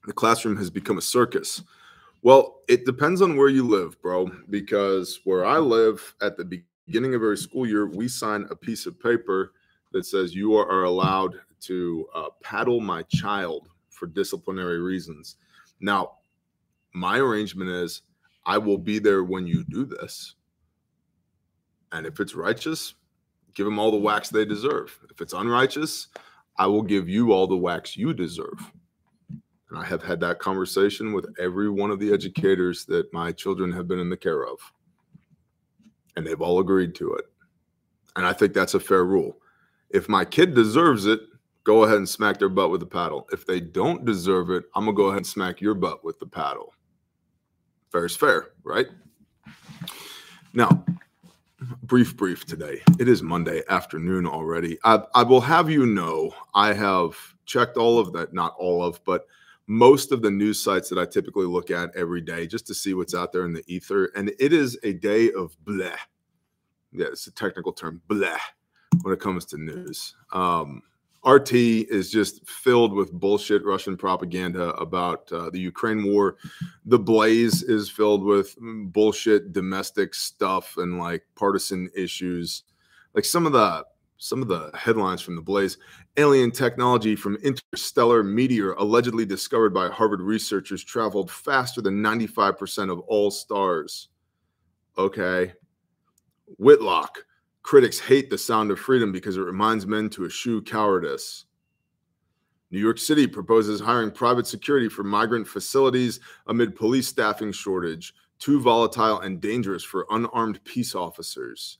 The 0.06 0.12
classroom 0.12 0.56
has 0.56 0.70
become 0.70 0.99
a 0.99 1.02
circus. 1.02 1.62
Well, 2.22 2.61
it 2.68 2.87
depends 2.87 3.20
on 3.20 3.37
where 3.37 3.49
you 3.49 3.66
live, 3.66 4.00
bro, 4.00 4.30
because 4.50 5.20
where 5.25 5.44
I 5.44 5.58
live 5.58 6.14
at 6.22 6.37
the 6.37 6.62
beginning 6.87 7.14
of 7.14 7.22
every 7.22 7.37
school 7.37 7.66
year, 7.66 7.87
we 7.87 8.06
sign 8.06 8.46
a 8.50 8.56
piece 8.56 8.87
of 8.87 9.00
paper 9.00 9.52
that 9.90 10.06
says 10.06 10.34
you 10.34 10.54
are 10.54 10.84
allowed 10.84 11.34
to 11.62 12.06
uh, 12.14 12.28
paddle 12.42 12.80
my 12.80 13.02
child 13.04 13.68
for 13.90 14.06
disciplinary 14.06 14.80
reasons. 14.80 15.37
Now, 15.80 16.12
my 16.94 17.18
arrangement 17.18 17.70
is 17.70 18.02
I 18.46 18.58
will 18.58 18.78
be 18.78 19.00
there 19.00 19.25
when 19.25 19.46
you 19.46 19.64
do 19.64 19.84
this. 19.84 20.37
And 21.90 22.06
if 22.06 22.20
it's 22.20 22.34
righteous, 22.34 22.94
give 23.54 23.66
them 23.66 23.78
all 23.78 23.90
the 23.90 23.97
wax 23.97 24.28
they 24.28 24.44
deserve. 24.44 24.99
If 25.11 25.21
it's 25.21 25.32
unrighteous, 25.32 26.09
I 26.59 26.66
will 26.66 26.82
give 26.82 27.09
you 27.09 27.32
all 27.32 27.47
the 27.47 27.56
wax 27.56 27.97
you 27.97 28.12
deserve. 28.12 28.73
And 29.71 29.78
I 29.78 29.85
have 29.85 30.02
had 30.02 30.21
that 30.21 30.38
conversation 30.38 31.12
with 31.12 31.26
every 31.38 31.71
one 31.71 31.90
of 31.90 31.99
the 31.99 32.12
educators 32.12 32.85
that 32.87 33.12
my 33.12 33.32
children 33.32 33.73
have 33.73 33.88
been 33.88 33.99
in 33.99 34.11
the 34.11 34.16
care 34.16 34.47
of. 34.47 34.59
And 36.16 36.26
they've 36.26 36.42
all 36.42 36.61
agreed 36.61 36.94
to 36.97 37.14
it. 37.14 37.25
And 38.16 38.26
I 38.26 38.35
think 38.35 38.52
that's 38.52 38.75
a 38.75 38.80
fair 38.80 39.04
rule. 39.04 39.38
If 39.88 40.09
my 40.09 40.26
kid 40.26 40.54
deserves 40.54 41.06
it, 41.06 41.21
go 41.64 41.85
ahead 41.85 41.97
and 41.97 42.09
smack 42.09 42.38
their 42.38 42.50
butt 42.50 42.71
with 42.71 42.80
the 42.80 42.87
paddle. 42.87 43.26
If 43.32 43.47
they 43.47 43.61
don't 43.61 44.04
deserve 44.04 44.50
it, 44.50 44.64
I'm 44.75 44.85
going 44.85 44.94
to 44.94 45.02
go 45.02 45.06
ahead 45.06 45.18
and 45.18 45.26
smack 45.26 45.62
your 45.62 45.75
butt 45.75 46.04
with 46.04 46.18
the 46.18 46.26
paddle 46.26 46.75
fair 47.92 48.06
is 48.06 48.16
fair, 48.16 48.49
right? 48.64 48.87
Now, 50.54 50.85
brief, 51.83 52.16
brief 52.16 52.45
today. 52.45 52.83
It 52.99 53.09
is 53.09 53.23
Monday 53.23 53.62
afternoon 53.69 54.26
already. 54.26 54.78
I, 54.85 55.02
I 55.14 55.23
will 55.23 55.40
have 55.40 55.71
you 55.71 55.87
know 55.87 56.35
I 56.54 56.73
have 56.73 57.16
checked 57.47 57.76
all 57.76 57.99
of 57.99 58.12
that, 58.12 58.33
not 58.33 58.54
all 58.59 58.83
of, 58.83 59.02
but 59.04 59.26
most 59.66 60.12
of 60.12 60.23
the 60.23 60.31
news 60.31 60.62
sites 60.62 60.88
that 60.88 60.99
I 60.99 61.07
typically 61.07 61.47
look 61.47 61.71
at 61.71 61.95
every 61.97 62.21
day 62.21 62.47
just 62.47 62.66
to 62.66 62.75
see 62.75 62.95
what's 62.95 63.14
out 63.14 63.33
there 63.33 63.45
in 63.45 63.52
the 63.52 63.64
ether. 63.66 64.07
And 64.16 64.33
it 64.38 64.52
is 64.52 64.78
a 64.83 64.92
day 64.92 65.33
of 65.33 65.57
bleh. 65.64 65.97
Yeah, 66.92 67.07
it's 67.07 67.26
a 67.26 67.33
technical 67.33 67.73
term, 67.73 68.02
bleh, 68.09 68.38
when 69.02 69.14
it 69.14 69.21
comes 69.21 69.45
to 69.47 69.57
news. 69.57 70.14
Um, 70.33 70.83
RT 71.24 71.52
is 71.52 72.10
just 72.10 72.48
filled 72.48 72.92
with 72.92 73.12
bullshit 73.12 73.64
Russian 73.64 73.96
propaganda 73.96 74.70
about 74.74 75.30
uh, 75.32 75.50
the 75.50 75.60
Ukraine 75.60 76.04
war. 76.04 76.36
The 76.86 76.98
Blaze 76.98 77.62
is 77.62 77.88
filled 77.88 78.24
with 78.24 78.56
bullshit 78.60 79.52
domestic 79.52 80.14
stuff 80.14 80.76
and 80.78 80.98
like 80.98 81.22
partisan 81.36 81.88
issues. 81.94 82.64
Like 83.14 83.24
some 83.24 83.46
of 83.46 83.52
the 83.52 83.84
some 84.18 84.40
of 84.40 84.48
the 84.48 84.70
headlines 84.74 85.20
from 85.20 85.36
the 85.36 85.42
Blaze: 85.42 85.78
alien 86.16 86.50
technology 86.50 87.14
from 87.14 87.36
interstellar 87.36 88.24
meteor 88.24 88.72
allegedly 88.72 89.24
discovered 89.24 89.72
by 89.72 89.88
Harvard 89.88 90.22
researchers 90.22 90.82
traveled 90.82 91.30
faster 91.30 91.80
than 91.80 92.02
95% 92.02 92.90
of 92.90 92.98
all 93.00 93.30
stars. 93.30 94.08
Okay. 94.98 95.52
Whitlock 96.58 97.24
Critics 97.62 97.99
hate 97.99 98.28
the 98.28 98.38
sound 98.38 98.71
of 98.71 98.81
freedom 98.81 99.12
because 99.12 99.37
it 99.37 99.42
reminds 99.42 99.87
men 99.87 100.11
to 100.11 100.26
eschew 100.26 100.62
cowardice. 100.62 101.45
New 102.71 102.81
York 102.81 102.99
City 102.99 103.26
proposes 103.26 103.81
hiring 103.81 104.11
private 104.11 104.47
security 104.47 104.88
for 104.88 105.04
migrant 105.04 105.47
facilities 105.47 106.21
amid 106.47 106.75
police 106.75 107.07
staffing 107.07 107.52
shortage, 107.52 108.14
too 108.38 108.61
volatile 108.61 109.21
and 109.21 109.40
dangerous 109.40 109.85
for 109.85 110.07
unarmed 110.11 110.62
peace 110.64 110.95
officers. 110.95 111.78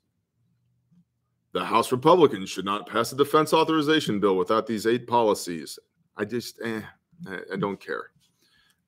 The 1.53 1.65
House 1.65 1.93
Republicans 1.93 2.51
should 2.51 2.65
not 2.65 2.89
pass 2.89 3.13
a 3.13 3.17
defense 3.17 3.53
authorization 3.53 4.21
bill 4.21 4.37
without 4.37 4.67
these 4.67 4.87
eight 4.87 5.07
policies. 5.07 5.79
I 6.17 6.25
just, 6.25 6.61
eh, 6.63 6.83
I 7.27 7.57
don't 7.57 7.81
care. 7.81 8.11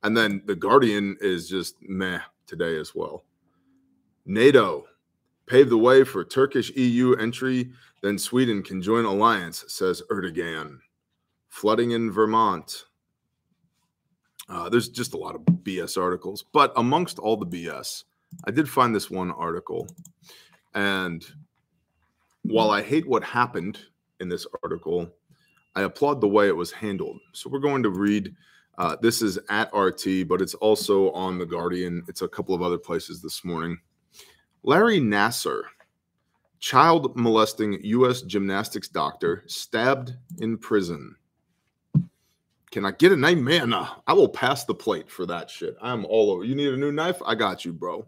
And 0.02 0.16
then 0.16 0.42
The 0.44 0.54
Guardian 0.54 1.16
is 1.20 1.48
just 1.48 1.76
meh 1.82 2.20
today 2.46 2.76
as 2.78 2.94
well. 2.94 3.24
NATO 4.26 4.86
pave 5.46 5.68
the 5.68 5.78
way 5.78 6.04
for 6.04 6.24
Turkish 6.24 6.70
EU 6.76 7.14
entry, 7.14 7.70
then 8.02 8.18
Sweden 8.18 8.62
can 8.62 8.82
join 8.82 9.04
alliance, 9.04 9.64
says 9.68 10.02
Erdogan. 10.10 10.78
Flooding 11.48 11.92
in 11.92 12.10
Vermont. 12.10 12.84
Uh, 14.48 14.68
there's 14.68 14.88
just 14.88 15.14
a 15.14 15.18
lot 15.18 15.34
of 15.34 15.42
BS 15.42 16.00
articles, 16.00 16.44
but 16.52 16.72
amongst 16.76 17.18
all 17.18 17.36
the 17.36 17.46
BS, 17.46 18.04
I 18.46 18.50
did 18.50 18.68
find 18.68 18.94
this 18.94 19.10
one 19.10 19.30
article. 19.30 19.88
And 20.74 21.24
while 22.42 22.70
I 22.70 22.82
hate 22.82 23.08
what 23.08 23.24
happened 23.24 23.78
in 24.20 24.28
this 24.28 24.46
article, 24.62 25.10
I 25.74 25.82
applaud 25.82 26.20
the 26.20 26.28
way 26.28 26.48
it 26.48 26.56
was 26.56 26.72
handled. 26.72 27.20
So 27.32 27.48
we're 27.50 27.58
going 27.58 27.82
to 27.82 27.90
read. 27.90 28.34
Uh, 28.76 28.96
this 29.00 29.22
is 29.22 29.38
at 29.48 29.72
RT, 29.72 30.28
but 30.28 30.42
it's 30.42 30.54
also 30.54 31.10
on 31.12 31.38
The 31.38 31.46
Guardian. 31.46 32.02
It's 32.08 32.22
a 32.22 32.28
couple 32.28 32.54
of 32.54 32.62
other 32.62 32.78
places 32.78 33.22
this 33.22 33.44
morning. 33.44 33.78
Larry 34.66 34.98
Nassar, 34.98 35.64
child 36.58 37.14
molesting 37.16 37.78
U.S. 37.84 38.22
gymnastics 38.22 38.88
doctor, 38.88 39.44
stabbed 39.46 40.14
in 40.38 40.56
prison. 40.56 41.14
Can 42.70 42.86
I 42.86 42.92
get 42.92 43.12
a 43.12 43.16
name? 43.16 43.44
Man, 43.44 43.74
uh, 43.74 43.86
I 44.06 44.14
will 44.14 44.28
pass 44.28 44.64
the 44.64 44.74
plate 44.74 45.10
for 45.10 45.26
that 45.26 45.50
shit. 45.50 45.76
I'm 45.82 46.06
all 46.06 46.30
over. 46.30 46.44
You 46.44 46.54
need 46.54 46.72
a 46.72 46.78
new 46.78 46.92
knife? 46.92 47.20
I 47.26 47.34
got 47.34 47.66
you, 47.66 47.74
bro. 47.74 48.06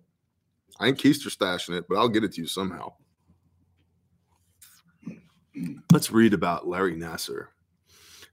I 0.81 0.89
ain't 0.89 0.99
keister 0.99 1.29
stashing 1.29 1.77
it, 1.77 1.85
but 1.91 1.99
I'll 1.99 2.09
get 2.09 2.25
it 2.25 2.33
to 2.33 2.41
you 2.41 2.47
somehow. 2.47 2.95
Let's 5.93 6.11
read 6.11 6.33
about 6.33 6.67
Larry 6.67 6.97
Nassar. 6.97 7.49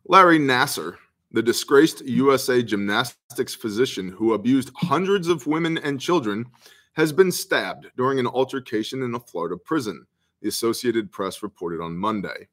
Larry 0.08 0.40
Nassar, 0.40 0.96
the 1.34 1.44
disgraced 1.44 2.06
USA 2.06 2.64
gymnastics 2.64 3.54
physician 3.54 4.08
who 4.08 4.34
abused 4.34 4.72
hundreds 4.76 5.28
of 5.28 5.46
women 5.46 5.78
and 5.78 6.00
children 6.00 6.46
has 6.94 7.12
been 7.12 7.32
stabbed 7.32 7.88
during 7.98 8.20
an 8.20 8.28
altercation 8.28 9.02
in 9.02 9.16
a 9.16 9.20
Florida 9.20 9.58
prison, 9.58 10.06
the 10.42 10.50
Associated 10.50 11.12
Press 11.12 11.44
reported 11.44 11.82
on 11.82 11.98
Monday. 11.98 12.48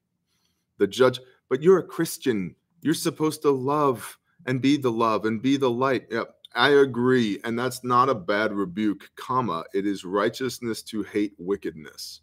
The 0.79 0.87
judge, 0.87 1.21
but 1.49 1.63
you're 1.63 1.79
a 1.79 1.83
Christian. 1.87 2.55
You're 2.81 2.95
supposed 2.95 3.43
to 3.43 3.51
love 3.51 4.19
and 4.47 4.63
be 4.63 4.77
the 4.77 4.91
love 4.91 5.27
and 5.27 5.43
be 5.43 5.59
the 5.59 5.71
light. 5.71 6.07
Yep, 6.11 6.35
I 6.55 6.71
agree. 6.71 7.39
And 7.45 7.59
that's 7.59 7.85
not 7.85 8.09
a 8.09 8.15
bad 8.15 8.53
rebuke, 8.53 9.11
comma. 9.15 9.65
It 9.75 9.87
is 9.87 10.05
righteousness 10.05 10.83
to 10.85 11.03
hate 11.03 11.35
wickedness. 11.39 12.23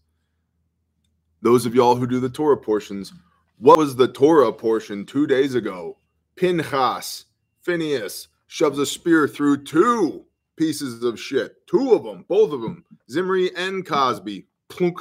Those 1.43 1.67
of 1.67 1.75
y'all 1.75 1.95
who 1.95 2.07
do 2.07 2.19
the 2.19 2.29
Torah 2.29 2.57
portions, 2.57 3.13
what 3.59 3.77
was 3.77 3.95
the 3.95 4.07
Torah 4.07 4.51
portion 4.51 5.05
two 5.05 5.27
days 5.27 5.53
ago? 5.53 5.97
Pinchas, 6.35 7.25
Phineas 7.61 8.27
shoves 8.47 8.79
a 8.79 8.85
spear 8.85 9.27
through 9.27 9.63
two 9.63 10.25
pieces 10.57 11.03
of 11.03 11.19
shit. 11.19 11.65
Two 11.67 11.93
of 11.93 12.03
them, 12.03 12.25
both 12.27 12.51
of 12.51 12.61
them, 12.61 12.83
Zimri 13.09 13.55
and 13.55 13.85
Cozbi. 13.85 14.45
Plunk. 14.69 14.99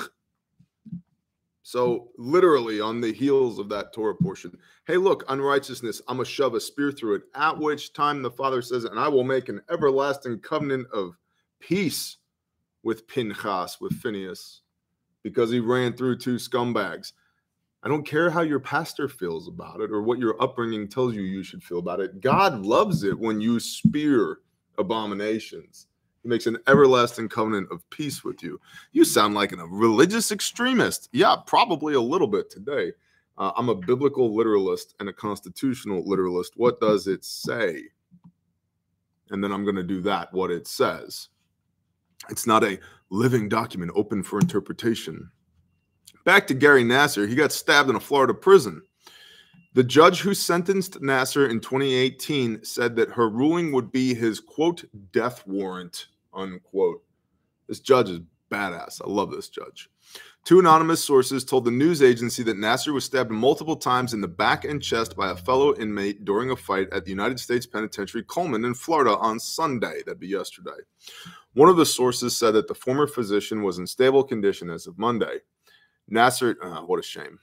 So 1.64 2.10
literally 2.16 2.80
on 2.80 3.00
the 3.00 3.12
heels 3.12 3.58
of 3.58 3.68
that 3.70 3.92
Torah 3.92 4.14
portion, 4.14 4.56
hey, 4.86 4.96
look, 4.96 5.24
unrighteousness, 5.28 6.00
I'm 6.06 6.18
gonna 6.18 6.26
shove 6.26 6.54
a 6.54 6.60
spear 6.60 6.92
through 6.92 7.16
it. 7.16 7.22
At 7.34 7.58
which 7.58 7.92
time 7.92 8.22
the 8.22 8.30
Father 8.30 8.62
says, 8.62 8.84
and 8.84 9.00
I 9.00 9.08
will 9.08 9.24
make 9.24 9.48
an 9.48 9.60
everlasting 9.68 10.38
covenant 10.38 10.86
of 10.92 11.16
peace 11.58 12.18
with 12.84 13.08
Pinchas, 13.08 13.80
with 13.80 13.94
Phineas, 13.94 14.60
because 15.24 15.50
he 15.50 15.58
ran 15.58 15.94
through 15.94 16.18
two 16.18 16.36
scumbags. 16.36 17.12
I 17.82 17.88
don't 17.88 18.06
care 18.06 18.30
how 18.30 18.42
your 18.42 18.60
pastor 18.60 19.08
feels 19.08 19.48
about 19.48 19.80
it 19.80 19.90
or 19.90 20.02
what 20.02 20.20
your 20.20 20.40
upbringing 20.40 20.86
tells 20.86 21.14
you 21.14 21.22
you 21.22 21.42
should 21.42 21.64
feel 21.64 21.78
about 21.78 21.98
it. 21.98 22.20
God 22.20 22.64
loves 22.64 23.02
it 23.02 23.18
when 23.18 23.40
you 23.40 23.58
spear 23.58 24.38
abominations. 24.78 25.86
He 26.22 26.28
makes 26.28 26.46
an 26.46 26.58
everlasting 26.66 27.28
covenant 27.28 27.68
of 27.70 27.88
peace 27.90 28.24
with 28.24 28.42
you. 28.42 28.60
You 28.92 29.04
sound 29.04 29.34
like 29.34 29.52
a 29.52 29.66
religious 29.66 30.32
extremist. 30.32 31.08
Yeah, 31.12 31.36
probably 31.46 31.94
a 31.94 32.00
little 32.00 32.26
bit 32.26 32.50
today. 32.50 32.92
Uh, 33.38 33.52
I'm 33.56 33.68
a 33.68 33.74
biblical 33.74 34.34
literalist 34.34 34.94
and 34.98 35.08
a 35.08 35.12
constitutional 35.12 36.02
literalist. 36.08 36.54
What 36.56 36.80
does 36.80 37.06
it 37.06 37.24
say? 37.24 37.82
And 39.30 39.42
then 39.42 39.52
I'm 39.52 39.64
going 39.64 39.76
to 39.76 39.82
do 39.82 40.00
that, 40.02 40.32
what 40.32 40.50
it 40.50 40.66
says. 40.66 41.28
It's 42.30 42.46
not 42.46 42.64
a 42.64 42.78
living 43.10 43.48
document 43.48 43.92
open 43.94 44.22
for 44.22 44.40
interpretation. 44.40 45.30
Back 46.24 46.46
to 46.48 46.54
Gary 46.54 46.82
Nassar, 46.82 47.28
he 47.28 47.34
got 47.34 47.52
stabbed 47.52 47.90
in 47.90 47.96
a 47.96 48.00
Florida 48.00 48.34
prison. 48.34 48.82
The 49.76 49.84
judge 49.84 50.22
who 50.22 50.32
sentenced 50.32 51.02
Nassar 51.02 51.50
in 51.50 51.60
2018 51.60 52.64
said 52.64 52.96
that 52.96 53.10
her 53.10 53.28
ruling 53.28 53.72
would 53.72 53.92
be 53.92 54.14
his 54.14 54.40
quote 54.40 54.86
death 55.12 55.46
warrant 55.46 56.06
unquote. 56.32 57.02
This 57.68 57.80
judge 57.80 58.08
is 58.08 58.20
badass. 58.50 59.02
I 59.04 59.10
love 59.10 59.30
this 59.30 59.50
judge. 59.50 59.90
Two 60.44 60.60
anonymous 60.60 61.04
sources 61.04 61.44
told 61.44 61.66
the 61.66 61.70
news 61.70 62.02
agency 62.02 62.42
that 62.44 62.56
Nassar 62.56 62.94
was 62.94 63.04
stabbed 63.04 63.30
multiple 63.30 63.76
times 63.76 64.14
in 64.14 64.22
the 64.22 64.28
back 64.28 64.64
and 64.64 64.82
chest 64.82 65.14
by 65.14 65.30
a 65.30 65.36
fellow 65.36 65.74
inmate 65.74 66.24
during 66.24 66.52
a 66.52 66.56
fight 66.56 66.88
at 66.90 67.04
the 67.04 67.10
United 67.10 67.38
States 67.38 67.66
Penitentiary 67.66 68.22
Coleman 68.22 68.64
in 68.64 68.72
Florida 68.72 69.14
on 69.18 69.38
Sunday. 69.38 70.00
That'd 70.06 70.20
be 70.20 70.28
yesterday. 70.28 70.70
One 71.52 71.68
of 71.68 71.76
the 71.76 71.84
sources 71.84 72.34
said 72.34 72.52
that 72.52 72.66
the 72.66 72.74
former 72.74 73.06
physician 73.06 73.62
was 73.62 73.78
in 73.78 73.86
stable 73.86 74.24
condition 74.24 74.70
as 74.70 74.86
of 74.86 74.98
Monday. 74.98 75.40
Nassar, 76.10 76.54
uh, 76.62 76.80
what 76.80 76.98
a 76.98 77.02
shame. 77.02 77.40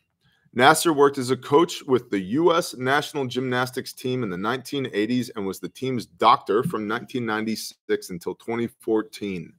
Nassar 0.56 0.96
worked 0.96 1.18
as 1.18 1.32
a 1.32 1.38
coach 1.38 1.82
with 1.88 2.12
the 2.12 2.20
U.S. 2.20 2.76
national 2.76 3.26
gymnastics 3.26 3.92
team 3.92 4.22
in 4.22 4.30
the 4.30 4.38
1980s 4.38 5.32
and 5.36 5.48
was 5.48 5.60
the 5.60 5.70
team's 5.70 6.06
doctor 6.06 6.62
from 6.62 6.88
1996 6.88 8.12
until 8.12 8.36
2014. 8.36 9.52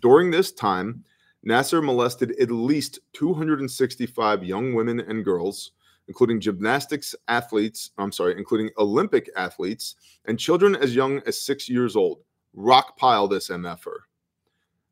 During 0.00 0.30
this 0.30 0.50
time, 0.50 1.04
Nassar 1.46 1.84
molested 1.84 2.34
at 2.40 2.50
least 2.50 3.00
265 3.12 4.42
young 4.42 4.72
women 4.72 5.00
and 5.00 5.26
girls, 5.26 5.72
including 6.08 6.40
gymnastics 6.40 7.14
athletes, 7.28 7.90
I'm 7.98 8.10
sorry, 8.10 8.34
including 8.38 8.70
Olympic 8.78 9.28
athletes, 9.36 9.96
and 10.24 10.38
children 10.38 10.74
as 10.74 10.94
young 10.94 11.20
as 11.26 11.38
six 11.38 11.68
years 11.68 11.96
old. 11.96 12.20
Rock 12.54 12.96
pile 12.96 13.28
this 13.28 13.50
MFer. 13.50 13.96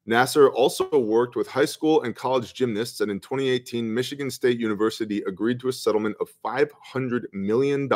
Nassar 0.08 0.50
also 0.54 0.88
worked 0.98 1.36
with 1.36 1.46
high 1.46 1.66
school 1.66 2.02
and 2.02 2.16
college 2.16 2.54
gymnasts, 2.54 3.02
and 3.02 3.10
in 3.10 3.20
2018, 3.20 3.92
Michigan 3.92 4.30
State 4.30 4.58
University 4.58 5.22
agreed 5.26 5.60
to 5.60 5.68
a 5.68 5.72
settlement 5.72 6.16
of 6.18 6.30
$500 6.42 7.24
million 7.34 7.90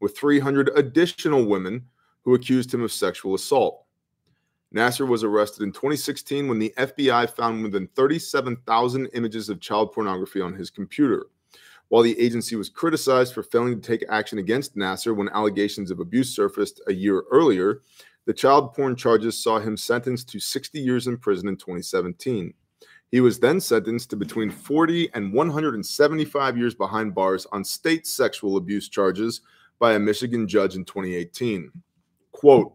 with 0.00 0.16
300 0.16 0.70
additional 0.76 1.44
women 1.44 1.84
who 2.22 2.34
accused 2.34 2.72
him 2.72 2.84
of 2.84 2.92
sexual 2.92 3.34
assault. 3.34 3.84
Nassar 4.72 5.08
was 5.08 5.24
arrested 5.24 5.64
in 5.64 5.72
2016 5.72 6.46
when 6.46 6.60
the 6.60 6.72
FBI 6.78 7.28
found 7.30 7.60
more 7.60 7.70
than 7.70 7.88
37,000 7.88 9.06
images 9.06 9.48
of 9.48 9.60
child 9.60 9.92
pornography 9.92 10.40
on 10.40 10.54
his 10.54 10.70
computer. 10.70 11.26
While 11.88 12.02
the 12.02 12.18
agency 12.18 12.54
was 12.56 12.70
criticized 12.70 13.34
for 13.34 13.42
failing 13.42 13.78
to 13.78 13.86
take 13.86 14.08
action 14.08 14.38
against 14.38 14.76
Nassar 14.76 15.14
when 15.14 15.28
allegations 15.30 15.90
of 15.90 15.98
abuse 15.98 16.34
surfaced 16.34 16.80
a 16.86 16.92
year 16.94 17.24
earlier, 17.30 17.82
the 18.24 18.32
child 18.32 18.74
porn 18.74 18.96
charges 18.96 19.42
saw 19.42 19.58
him 19.58 19.76
sentenced 19.76 20.28
to 20.30 20.40
60 20.40 20.80
years 20.80 21.06
in 21.06 21.16
prison 21.16 21.48
in 21.48 21.56
2017. 21.56 22.54
He 23.10 23.20
was 23.20 23.38
then 23.38 23.60
sentenced 23.60 24.10
to 24.10 24.16
between 24.16 24.50
40 24.50 25.10
and 25.14 25.32
175 25.32 26.56
years 26.56 26.74
behind 26.74 27.14
bars 27.14 27.46
on 27.52 27.62
state 27.62 28.06
sexual 28.06 28.56
abuse 28.56 28.88
charges 28.88 29.42
by 29.78 29.94
a 29.94 29.98
Michigan 29.98 30.48
judge 30.48 30.76
in 30.76 30.84
2018. 30.84 31.70
Quote, 32.32 32.72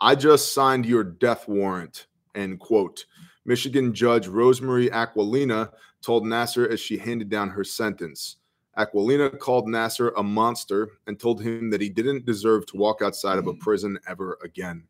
I 0.00 0.14
just 0.14 0.52
signed 0.52 0.84
your 0.84 1.04
death 1.04 1.48
warrant, 1.48 2.08
end 2.34 2.60
quote. 2.60 3.06
Michigan 3.46 3.94
Judge 3.94 4.26
Rosemary 4.26 4.90
Aquilina 4.90 5.70
told 6.02 6.24
Nassar 6.24 6.68
as 6.70 6.80
she 6.80 6.98
handed 6.98 7.30
down 7.30 7.48
her 7.48 7.64
sentence. 7.64 8.36
Aquilina 8.76 9.38
called 9.38 9.66
Nassar 9.66 10.12
a 10.16 10.22
monster 10.22 10.90
and 11.06 11.18
told 11.18 11.42
him 11.42 11.70
that 11.70 11.80
he 11.80 11.88
didn't 11.88 12.26
deserve 12.26 12.66
to 12.66 12.76
walk 12.76 13.02
outside 13.02 13.38
of 13.38 13.46
a 13.46 13.52
hmm. 13.52 13.58
prison 13.58 13.98
ever 14.08 14.38
again. 14.42 14.84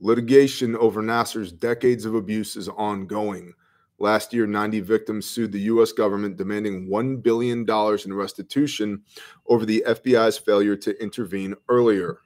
Litigation 0.00 0.76
over 0.76 1.02
Nassar's 1.02 1.52
decades 1.52 2.06
of 2.06 2.14
abuse 2.14 2.56
is 2.56 2.68
ongoing. 2.70 3.52
Last 3.98 4.32
year, 4.32 4.46
90 4.46 4.80
victims 4.80 5.26
sued 5.26 5.52
the 5.52 5.60
U.S. 5.60 5.92
government, 5.92 6.38
demanding 6.38 6.88
$1 6.88 7.22
billion 7.22 7.66
in 7.68 8.14
restitution 8.14 9.02
over 9.46 9.66
the 9.66 9.84
FBI's 9.86 10.38
failure 10.38 10.74
to 10.76 11.02
intervene 11.02 11.54
earlier. 11.68 12.20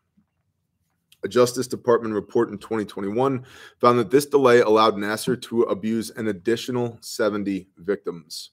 A 1.24 1.28
Justice 1.28 1.66
Department 1.66 2.14
report 2.14 2.50
in 2.50 2.58
2021 2.58 3.44
found 3.80 3.98
that 3.98 4.10
this 4.10 4.26
delay 4.26 4.60
allowed 4.60 4.96
Nassar 4.96 5.40
to 5.42 5.62
abuse 5.62 6.10
an 6.10 6.28
additional 6.28 6.98
70 7.00 7.66
victims. 7.78 8.50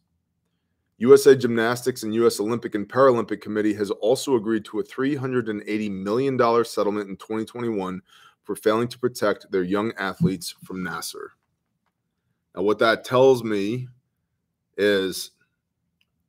USA 0.98 1.36
Gymnastics 1.36 2.04
and 2.04 2.14
U.S. 2.16 2.40
Olympic 2.40 2.76
and 2.76 2.88
Paralympic 2.88 3.42
Committee 3.42 3.74
has 3.74 3.92
also 3.92 4.36
agreed 4.36 4.64
to 4.66 4.80
a 4.80 4.84
$380 4.84 5.92
million 5.92 6.38
settlement 6.64 7.10
in 7.10 7.18
2021 7.18 8.02
for 8.44 8.56
failing 8.56 8.88
to 8.88 9.00
protect 9.00 9.52
their 9.52 9.64
young 9.64 9.92
athletes 9.98 10.54
from 10.64 10.84
Nassar. 10.84 11.30
Now, 12.56 12.62
what 12.62 12.80
that 12.80 13.04
tells 13.04 13.44
me 13.44 13.88
is 14.78 15.32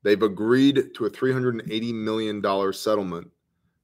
they've 0.02 0.22
agreed 0.22 0.94
to 0.94 1.06
a 1.06 1.10
$380 1.10 1.94
million 1.94 2.72
settlement. 2.72 3.30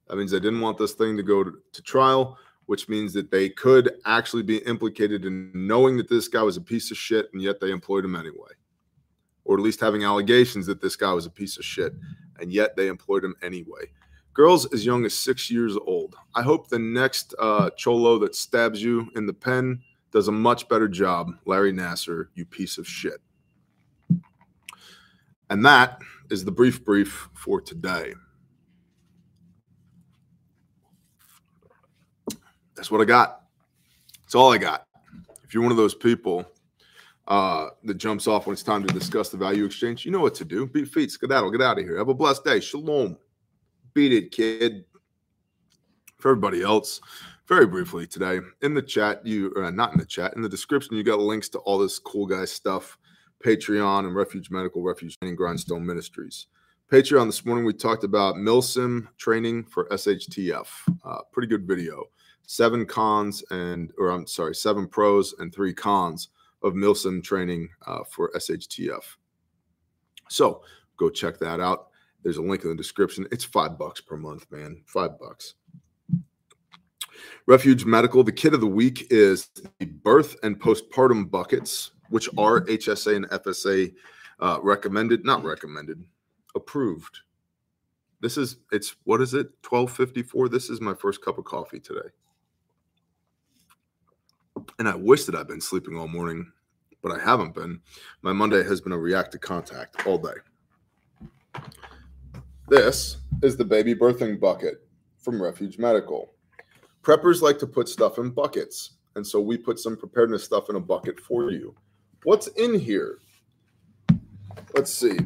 That 0.09 0.16
means 0.16 0.31
they 0.31 0.40
didn't 0.40 0.61
want 0.61 0.79
this 0.79 0.92
thing 0.92 1.16
to 1.16 1.23
go 1.23 1.44
to, 1.44 1.53
to, 1.73 1.83
trial, 1.83 2.38
which 2.68 2.87
means 2.87 3.14
that 3.14 3.31
they 3.31 3.48
could 3.48 3.90
actually 4.04 4.42
be 4.42 4.59
implicated 4.59 5.24
in 5.24 5.50
knowing 5.54 5.96
that 5.96 6.11
this 6.11 6.28
guy 6.28 6.42
was 6.42 6.59
a 6.59 6.61
piece 6.61 6.90
of 6.90 6.98
shit 6.98 7.31
and 7.33 7.40
yet 7.40 7.59
they 7.61 7.70
employed 7.70 8.04
him 8.04 8.14
anyway. 8.14 8.50
Or 9.44 9.57
at 9.57 9.62
least 9.62 9.81
having 9.81 10.04
allegations 10.04 10.66
that 10.66 10.83
this 10.83 10.94
guy 10.94 11.11
was 11.14 11.24
a 11.24 11.31
piece 11.31 11.57
of 11.57 11.64
shit 11.64 11.94
and 12.38 12.52
yet 12.52 12.76
they 12.76 12.88
employed 12.88 13.24
him 13.24 13.35
anyway. 13.42 13.87
Girls 14.35 14.70
as 14.74 14.85
young 14.85 15.07
as 15.07 15.14
six 15.14 15.50
years 15.50 15.78
old. 15.78 16.14
I 16.35 16.42
hope 16.42 16.68
the 16.68 16.78
next 16.78 17.35
uh, 17.38 17.70
cholo 17.70 18.18
that 18.18 18.35
stabs 18.35 18.83
you 18.83 19.09
in 19.16 19.24
the 19.24 19.33
pen 19.33 19.81
does 20.12 20.28
a 20.28 20.33
much 20.33 20.68
better 20.68 20.88
job, 20.88 21.33
Larry 21.46 21.72
Nassar, 21.72 22.26
you 22.35 22.44
piece 22.44 22.76
of 22.76 22.87
shit. 22.87 23.22
And 25.48 25.64
that 25.64 26.02
is 26.31 26.44
the 26.44 26.52
brief 26.52 26.85
brief 26.85 27.31
for 27.33 27.62
today. 27.62 28.12
That's 32.79 32.93
what 32.93 33.01
I 33.01 33.05
got. 33.05 33.43
That's 34.23 34.37
all 34.37 34.53
I 34.53 34.59
got. 34.59 34.87
If 35.43 35.53
you're 35.53 35.64
one 35.64 35.73
of 35.73 35.79
those 35.79 35.97
people 35.97 36.47
uh, 37.27 37.71
that 37.83 37.95
jumps 37.95 38.29
off 38.29 38.47
when 38.47 38.55
it's 38.55 38.62
time 38.62 38.87
to 38.87 38.95
discuss 38.95 39.31
the 39.31 39.37
value 39.37 39.64
exchange, 39.64 40.05
you 40.07 40.12
know 40.12 40.21
what 40.21 40.37
to 40.37 40.45
do. 40.45 40.64
Beat 40.64 40.87
feet, 40.87 41.11
skedaddle, 41.11 41.51
get 41.51 41.61
out 41.61 41.79
of 41.79 41.85
here. 41.85 41.99
Have 41.99 42.09
a 42.09 42.14
blessed 42.14 42.45
day. 42.45 42.61
Shalom. 42.61 43.19
Beat 43.95 44.12
it, 44.12 44.31
kid. 44.31 44.85
For 46.19 46.31
everybody 46.31 46.62
else, 46.62 47.01
very 47.49 47.67
briefly 47.67 48.07
today 48.07 48.41
in 48.61 48.75
the 48.75 48.83
chat 48.83 49.25
you 49.27 49.53
uh, 49.57 49.71
not 49.71 49.93
in 49.93 49.99
the 49.99 50.05
chat 50.05 50.35
in 50.37 50.43
the 50.43 50.49
description 50.49 50.95
you 50.95 51.03
got 51.03 51.19
links 51.19 51.49
to 51.49 51.59
all 51.61 51.79
this 51.79 51.99
cool 51.99 52.27
guy 52.27 52.45
stuff 52.45 52.99
patreon 53.43 54.01
and 54.01 54.14
refuge 54.14 54.51
medical 54.51 54.83
refuge 54.83 55.17
and 55.23 55.35
grindstone 55.35 55.87
ministries 55.87 56.49
patreon 56.93 57.25
this 57.25 57.47
morning 57.47 57.64
we 57.64 57.73
talked 57.73 58.05
about 58.05 58.35
milsim 58.35 59.09
training 59.17 59.64
for 59.64 59.88
shtf 59.88 60.67
uh, 61.07 61.21
pretty 61.33 61.49
good 61.49 61.67
video 61.67 62.05
seven 62.48 62.87
cons 62.87 63.44
and 63.50 63.92
or 63.98 64.08
i'm 64.08 64.26
sorry 64.26 64.54
seven 64.54 64.88
pros 64.88 65.34
and 65.38 65.54
three 65.54 65.74
cons 65.74 66.28
of 66.62 66.72
milsim 66.72 67.22
training 67.22 67.68
uh, 67.87 68.02
for 68.11 68.30
shtf 68.37 69.02
so 70.30 70.62
go 70.96 71.11
check 71.11 71.38
that 71.38 71.61
out 71.61 71.88
there's 72.22 72.38
a 72.38 72.42
link 72.42 72.64
in 72.64 72.70
the 72.70 72.74
description 72.74 73.28
it's 73.30 73.44
five 73.44 73.78
bucks 73.78 74.00
per 74.00 74.16
month 74.16 74.46
man 74.50 74.80
five 74.87 75.18
bucks 75.18 75.54
Refuge 77.46 77.84
Medical, 77.84 78.22
the 78.22 78.30
kit 78.30 78.54
of 78.54 78.61
the 78.61 78.66
week 78.66 79.06
is 79.11 79.48
the 79.78 79.87
birth 79.87 80.37
and 80.42 80.61
postpartum 80.61 81.30
buckets, 81.30 81.90
which 82.11 82.28
are 82.38 82.61
HSA 82.66 83.16
and 83.16 83.28
FSA 83.30 83.92
uh, 84.40 84.58
recommended, 84.62 85.24
not 85.24 85.42
recommended, 85.42 86.02
approved. 86.54 87.18
This 88.20 88.37
is 88.37 88.58
it's 88.70 88.96
what 89.04 89.20
is 89.20 89.34
it? 89.34 89.46
1254. 89.68 90.48
This 90.48 90.70
is 90.70 90.80
my 90.80 90.94
first 90.94 91.24
cup 91.24 91.38
of 91.38 91.44
coffee 91.44 91.80
today. 91.80 92.08
And 94.79 94.88
I 94.88 94.94
wish 94.94 95.25
that 95.25 95.35
I'd 95.35 95.49
been 95.49 95.61
sleeping 95.61 95.97
all 95.97 96.09
morning, 96.09 96.51
but 97.03 97.12
I 97.12 97.23
haven't 97.23 97.55
been. 97.55 97.81
My 98.23 98.33
Monday 98.33 98.62
has 98.62 98.81
been 98.81 98.92
a 98.92 98.99
react 98.99 99.33
to 99.33 99.38
contact 99.38 100.07
all 100.07 100.18
day. 100.18 101.62
This 102.68 103.18
is 103.42 103.57
the 103.57 103.64
baby 103.64 103.94
birthing 103.94 104.38
bucket 104.38 104.87
from 105.18 105.42
Refuge 105.42 105.79
Medical. 105.79 106.33
Preppers 107.03 107.40
like 107.40 107.59
to 107.59 107.66
put 107.66 107.88
stuff 107.88 108.18
in 108.18 108.31
buckets. 108.31 108.92
And 109.16 109.27
so 109.27 109.40
we 109.40 109.57
put 109.57 109.79
some 109.79 109.97
preparedness 109.97 110.44
stuff 110.44 110.68
in 110.68 110.77
a 110.77 110.81
bucket 110.81 111.18
for 111.18 111.51
you. 111.51 111.75
What's 112.25 112.49
in 112.49 112.79
here? 112.79 113.18
Let's 114.75 114.92
see. 114.92 115.18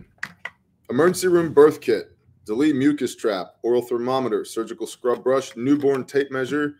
Emergency 0.88 1.29
room 1.29 1.53
birth 1.53 1.81
kit, 1.81 2.16
DeLee 2.47 2.75
mucus 2.75 3.16
trap, 3.16 3.55
oral 3.62 3.83
thermometer, 3.83 4.45
surgical 4.45 4.87
scrub 4.87 5.25
brush, 5.25 5.57
newborn 5.57 6.05
tape 6.05 6.31
measure, 6.31 6.77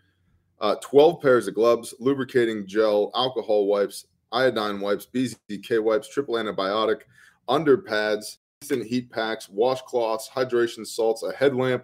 uh, 0.63 0.75
12 0.81 1.21
pairs 1.21 1.47
of 1.49 1.53
gloves, 1.53 1.93
lubricating 1.99 2.65
gel, 2.65 3.11
alcohol 3.15 3.67
wipes, 3.67 4.05
iodine 4.31 4.79
wipes, 4.79 5.05
BZK 5.13 5.83
wipes, 5.83 6.07
triple 6.07 6.35
antibiotic, 6.35 7.01
under 7.49 7.77
pads, 7.77 8.39
instant 8.61 8.87
heat 8.87 9.11
packs, 9.11 9.47
washcloths, 9.47 10.29
hydration 10.29 10.87
salts, 10.87 11.21
a 11.23 11.33
headlamp, 11.33 11.83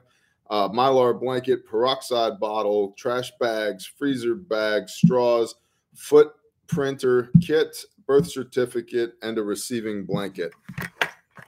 uh, 0.49 0.69
mylar 0.69 1.19
blanket, 1.19 1.65
peroxide 1.65 2.39
bottle, 2.39 2.93
trash 2.97 3.33
bags, 3.37 3.85
freezer 3.85 4.33
bags, 4.33 4.93
straws, 4.93 5.55
foot 5.93 6.31
printer, 6.67 7.31
kit, 7.41 7.83
birth 8.07 8.31
certificate, 8.31 9.15
and 9.21 9.37
a 9.37 9.43
receiving 9.43 10.05
blanket. 10.05 10.53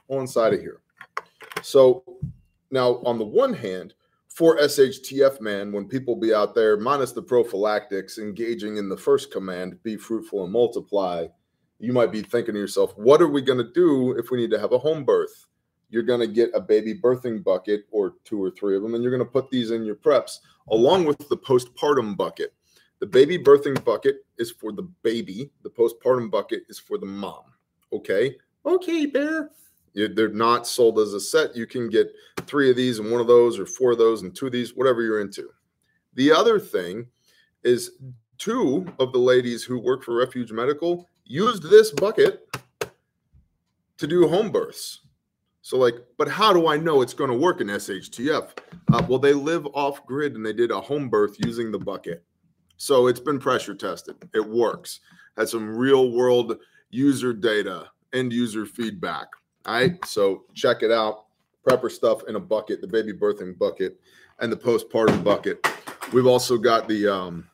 All 0.08 0.20
inside 0.20 0.52
of 0.52 0.60
here. 0.60 0.80
So 1.62 2.04
now, 2.70 3.00
on 3.06 3.16
the 3.16 3.24
one 3.24 3.54
hand, 3.54 3.94
for 4.34 4.56
SHTF 4.58 5.40
man, 5.40 5.72
when 5.72 5.86
people 5.86 6.16
be 6.16 6.32
out 6.32 6.54
there, 6.54 6.78
minus 6.78 7.12
the 7.12 7.22
prophylactics, 7.22 8.16
engaging 8.16 8.78
in 8.78 8.88
the 8.88 8.96
first 8.96 9.30
command, 9.30 9.82
be 9.82 9.96
fruitful 9.96 10.44
and 10.44 10.52
multiply, 10.52 11.26
you 11.78 11.92
might 11.92 12.10
be 12.10 12.22
thinking 12.22 12.54
to 12.54 12.60
yourself, 12.60 12.96
what 12.96 13.20
are 13.20 13.28
we 13.28 13.42
going 13.42 13.58
to 13.58 13.72
do 13.72 14.12
if 14.12 14.30
we 14.30 14.38
need 14.38 14.50
to 14.50 14.58
have 14.58 14.72
a 14.72 14.78
home 14.78 15.04
birth? 15.04 15.46
You're 15.90 16.02
going 16.02 16.20
to 16.20 16.26
get 16.26 16.50
a 16.54 16.60
baby 16.60 16.94
birthing 16.94 17.44
bucket 17.44 17.84
or 17.90 18.14
two 18.24 18.42
or 18.42 18.50
three 18.50 18.74
of 18.74 18.82
them, 18.82 18.94
and 18.94 19.02
you're 19.02 19.14
going 19.14 19.26
to 19.26 19.30
put 19.30 19.50
these 19.50 19.70
in 19.70 19.84
your 19.84 19.96
preps 19.96 20.38
along 20.70 21.04
with 21.04 21.28
the 21.28 21.36
postpartum 21.36 22.16
bucket. 22.16 22.54
The 23.00 23.06
baby 23.06 23.36
birthing 23.36 23.84
bucket 23.84 24.24
is 24.38 24.50
for 24.50 24.72
the 24.72 24.88
baby, 25.02 25.50
the 25.62 25.70
postpartum 25.70 26.30
bucket 26.30 26.62
is 26.70 26.78
for 26.78 26.96
the 26.96 27.06
mom. 27.06 27.42
Okay. 27.92 28.36
Okay, 28.64 29.04
Bear. 29.04 29.50
They're 29.94 30.28
not 30.28 30.66
sold 30.66 30.98
as 30.98 31.12
a 31.12 31.20
set. 31.20 31.56
You 31.56 31.66
can 31.66 31.88
get 31.88 32.12
three 32.46 32.70
of 32.70 32.76
these 32.76 32.98
and 32.98 33.10
one 33.10 33.20
of 33.20 33.26
those, 33.26 33.58
or 33.58 33.66
four 33.66 33.92
of 33.92 33.98
those 33.98 34.22
and 34.22 34.34
two 34.34 34.46
of 34.46 34.52
these, 34.52 34.74
whatever 34.74 35.02
you're 35.02 35.20
into. 35.20 35.48
The 36.14 36.32
other 36.32 36.58
thing 36.58 37.06
is 37.62 37.92
two 38.38 38.86
of 38.98 39.12
the 39.12 39.18
ladies 39.18 39.64
who 39.64 39.78
work 39.78 40.02
for 40.02 40.14
Refuge 40.14 40.52
Medical 40.52 41.08
used 41.24 41.62
this 41.62 41.90
bucket 41.90 42.48
to 43.98 44.06
do 44.06 44.26
home 44.28 44.50
births. 44.50 45.00
So, 45.62 45.78
like, 45.78 45.94
but 46.18 46.28
how 46.28 46.52
do 46.52 46.66
I 46.66 46.76
know 46.76 47.02
it's 47.02 47.14
going 47.14 47.30
to 47.30 47.36
work 47.36 47.60
in 47.60 47.68
SHTF? 47.68 48.50
Uh, 48.92 49.06
well, 49.08 49.20
they 49.20 49.32
live 49.32 49.64
off 49.74 50.04
grid 50.06 50.34
and 50.34 50.44
they 50.44 50.52
did 50.52 50.72
a 50.72 50.80
home 50.80 51.08
birth 51.08 51.36
using 51.38 51.70
the 51.70 51.78
bucket. 51.78 52.24
So 52.76 53.06
it's 53.06 53.20
been 53.20 53.38
pressure 53.38 53.74
tested. 53.74 54.16
It 54.34 54.44
works. 54.44 55.00
Had 55.36 55.48
some 55.48 55.76
real 55.76 56.10
world 56.10 56.58
user 56.90 57.32
data, 57.32 57.86
end 58.12 58.32
user 58.32 58.66
feedback. 58.66 59.28
All 59.64 59.74
right. 59.74 60.04
So 60.04 60.44
check 60.54 60.82
it 60.82 60.90
out. 60.90 61.26
Prepper 61.68 61.90
stuff 61.90 62.22
in 62.28 62.34
a 62.34 62.40
bucket, 62.40 62.80
the 62.80 62.88
baby 62.88 63.12
birthing 63.12 63.56
bucket, 63.56 64.00
and 64.40 64.50
the 64.50 64.56
postpartum 64.56 65.22
bucket. 65.22 65.64
We've 66.12 66.26
also 66.26 66.58
got 66.58 66.88
the 66.88 67.06
um, 67.06 67.48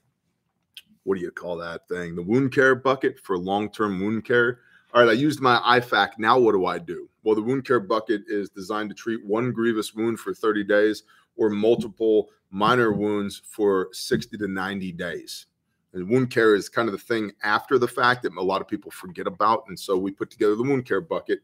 what 1.04 1.16
do 1.16 1.20
you 1.20 1.30
call 1.30 1.56
that 1.58 1.86
thing? 1.88 2.14
The 2.14 2.22
wound 2.22 2.52
care 2.52 2.74
bucket 2.74 3.18
for 3.20 3.36
long-term 3.36 4.00
wound 4.00 4.24
care. 4.24 4.60
All 4.94 5.02
right, 5.02 5.10
I 5.10 5.12
used 5.12 5.40
my 5.40 5.58
IFAK. 5.58 6.12
Now 6.18 6.38
what 6.38 6.52
do 6.52 6.64
I 6.64 6.78
do? 6.78 7.08
Well, 7.22 7.34
the 7.34 7.42
wound 7.42 7.66
care 7.66 7.80
bucket 7.80 8.22
is 8.26 8.48
designed 8.48 8.88
to 8.88 8.94
treat 8.94 9.24
one 9.24 9.52
grievous 9.52 9.94
wound 9.94 10.18
for 10.18 10.32
30 10.32 10.64
days 10.64 11.02
or 11.36 11.50
multiple 11.50 12.30
minor 12.50 12.92
wounds 12.92 13.42
for 13.44 13.88
60 13.92 14.38
to 14.38 14.48
90 14.48 14.92
days. 14.92 15.46
And 15.92 16.08
wound 16.08 16.30
care 16.30 16.54
is 16.54 16.68
kind 16.68 16.88
of 16.88 16.92
the 16.92 16.98
thing 16.98 17.32
after 17.42 17.78
the 17.78 17.88
fact 17.88 18.22
that 18.22 18.34
a 18.34 18.42
lot 18.42 18.60
of 18.60 18.68
people 18.68 18.90
forget 18.90 19.26
about. 19.26 19.64
And 19.68 19.78
so 19.78 19.96
we 19.96 20.10
put 20.10 20.30
together 20.30 20.56
the 20.56 20.62
wound 20.62 20.86
care 20.86 21.00
bucket 21.00 21.40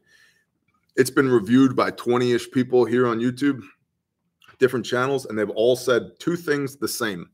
it's 0.95 1.09
been 1.09 1.29
reviewed 1.29 1.75
by 1.75 1.91
20 1.91 2.31
ish 2.31 2.51
people 2.51 2.85
here 2.85 3.07
on 3.07 3.19
YouTube, 3.19 3.61
different 4.59 4.85
channels, 4.85 5.25
and 5.25 5.37
they've 5.37 5.49
all 5.51 5.75
said 5.75 6.11
two 6.19 6.35
things 6.35 6.75
the 6.77 6.87
same. 6.87 7.29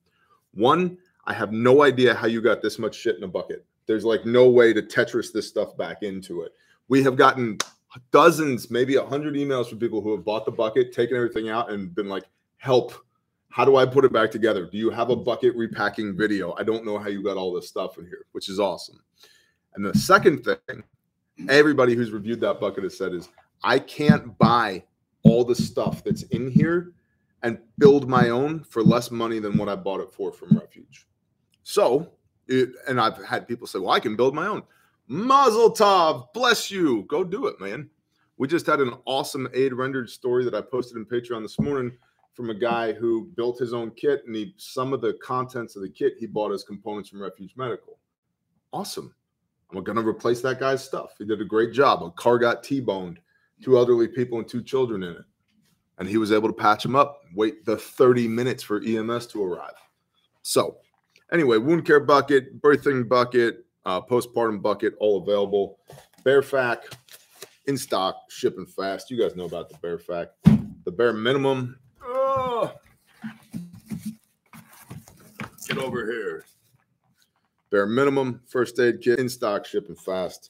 One, 0.53 0.97
I 1.25 1.33
have 1.33 1.51
no 1.51 1.83
idea 1.83 2.13
how 2.13 2.27
you 2.27 2.41
got 2.41 2.61
this 2.61 2.79
much 2.79 2.95
shit 2.95 3.17
in 3.17 3.23
a 3.23 3.27
bucket. 3.27 3.65
There's 3.85 4.05
like 4.05 4.25
no 4.25 4.49
way 4.49 4.73
to 4.73 4.81
Tetris 4.81 5.31
this 5.31 5.47
stuff 5.47 5.77
back 5.77 6.03
into 6.03 6.41
it. 6.41 6.53
We 6.87 7.03
have 7.03 7.15
gotten 7.15 7.57
dozens, 8.11 8.71
maybe 8.71 8.95
a 8.95 9.05
hundred 9.05 9.35
emails 9.35 9.69
from 9.69 9.79
people 9.79 10.01
who 10.01 10.15
have 10.15 10.25
bought 10.25 10.45
the 10.45 10.51
bucket, 10.51 10.93
taken 10.93 11.15
everything 11.15 11.49
out, 11.49 11.71
and 11.71 11.93
been 11.93 12.07
like, 12.07 12.25
help. 12.57 12.93
How 13.49 13.65
do 13.65 13.75
I 13.75 13.85
put 13.85 14.05
it 14.05 14.13
back 14.13 14.31
together? 14.31 14.65
Do 14.65 14.77
you 14.77 14.89
have 14.91 15.09
a 15.09 15.15
bucket 15.15 15.55
repacking 15.55 16.15
video? 16.15 16.55
I 16.57 16.63
don't 16.63 16.85
know 16.85 16.97
how 16.97 17.09
you 17.09 17.21
got 17.21 17.37
all 17.37 17.53
this 17.53 17.67
stuff 17.67 17.97
in 17.97 18.05
here, 18.05 18.25
which 18.31 18.47
is 18.49 18.59
awesome. 18.59 19.01
And 19.75 19.85
the 19.85 19.93
second 19.97 20.45
thing, 20.45 20.83
everybody 21.49 21.95
who's 21.95 22.11
reviewed 22.11 22.39
that 22.41 22.61
bucket 22.61 22.83
has 22.83 22.97
said 22.97 23.13
is 23.13 23.29
I 23.63 23.79
can't 23.79 24.37
buy 24.37 24.83
all 25.23 25.43
the 25.43 25.55
stuff 25.55 26.03
that's 26.03 26.23
in 26.23 26.49
here 26.49 26.93
and 27.43 27.59
build 27.77 28.09
my 28.09 28.29
own 28.29 28.63
for 28.63 28.83
less 28.83 29.11
money 29.11 29.39
than 29.39 29.57
what 29.57 29.69
I 29.69 29.75
bought 29.75 30.01
it 30.01 30.11
for 30.11 30.31
from 30.31 30.57
Refuge. 30.57 31.07
So, 31.63 32.11
it, 32.47 32.69
and 32.87 32.99
I've 32.99 33.23
had 33.23 33.47
people 33.47 33.67
say, 33.67 33.79
well, 33.79 33.91
I 33.91 33.99
can 33.99 34.15
build 34.15 34.35
my 34.35 34.47
own. 34.47 34.63
Mazel 35.07 35.71
tov, 35.71 36.33
bless 36.33 36.71
you. 36.71 37.03
Go 37.03 37.23
do 37.23 37.47
it, 37.47 37.59
man. 37.59 37.89
We 38.37 38.47
just 38.47 38.65
had 38.65 38.79
an 38.79 38.93
awesome 39.05 39.47
aid 39.53 39.73
rendered 39.73 40.09
story 40.09 40.43
that 40.45 40.55
I 40.55 40.61
posted 40.61 40.97
in 40.97 41.05
Patreon 41.05 41.41
this 41.41 41.59
morning 41.59 41.91
from 42.33 42.49
a 42.49 42.55
guy 42.55 42.93
who 42.93 43.29
built 43.35 43.59
his 43.59 43.73
own 43.73 43.91
kit 43.91 44.23
and 44.25 44.35
he 44.35 44.53
some 44.57 44.93
of 44.93 45.01
the 45.01 45.13
contents 45.21 45.75
of 45.75 45.81
the 45.81 45.89
kit 45.89 46.13
he 46.17 46.25
bought 46.25 46.51
as 46.51 46.63
components 46.63 47.09
from 47.09 47.21
Refuge 47.21 47.53
Medical. 47.55 47.99
Awesome. 48.73 49.13
I'm 49.71 49.83
going 49.83 49.97
to 49.97 50.07
replace 50.07 50.41
that 50.41 50.59
guy's 50.59 50.83
stuff. 50.83 51.15
He 51.17 51.25
did 51.25 51.41
a 51.41 51.45
great 51.45 51.73
job. 51.73 52.03
A 52.03 52.11
car 52.11 52.37
got 52.37 52.63
T-boned 52.63 53.19
two 53.61 53.77
elderly 53.77 54.07
people 54.07 54.39
and 54.39 54.47
two 54.47 54.61
children 54.61 55.03
in 55.03 55.11
it. 55.11 55.25
And 55.97 56.07
he 56.07 56.17
was 56.17 56.31
able 56.31 56.49
to 56.49 56.53
patch 56.53 56.83
them 56.83 56.95
up, 56.95 57.21
wait 57.35 57.63
the 57.65 57.77
30 57.77 58.27
minutes 58.27 58.63
for 58.63 58.81
EMS 58.83 59.27
to 59.27 59.43
arrive. 59.43 59.75
So, 60.41 60.77
anyway, 61.31 61.57
wound 61.57 61.85
care 61.85 61.99
bucket, 61.99 62.61
birthing 62.61 63.07
bucket, 63.07 63.65
uh, 63.85 64.01
postpartum 64.01 64.61
bucket, 64.61 64.95
all 64.99 65.21
available. 65.21 65.79
Bearfac 66.23 66.77
in 67.67 67.77
stock, 67.77 68.15
shipping 68.29 68.65
fast. 68.65 69.11
You 69.11 69.21
guys 69.21 69.35
know 69.35 69.45
about 69.45 69.69
the 69.69 69.75
Bearfac. 69.75 70.27
The 70.85 70.91
bare 70.91 71.13
minimum. 71.13 71.77
Oh, 72.03 72.73
get 75.67 75.77
over 75.77 76.11
here. 76.11 76.45
Bare 77.69 77.85
minimum 77.85 78.41
first 78.47 78.79
aid 78.79 79.01
kit 79.01 79.19
in 79.19 79.29
stock, 79.29 79.65
shipping 79.65 79.95
fast 79.95 80.49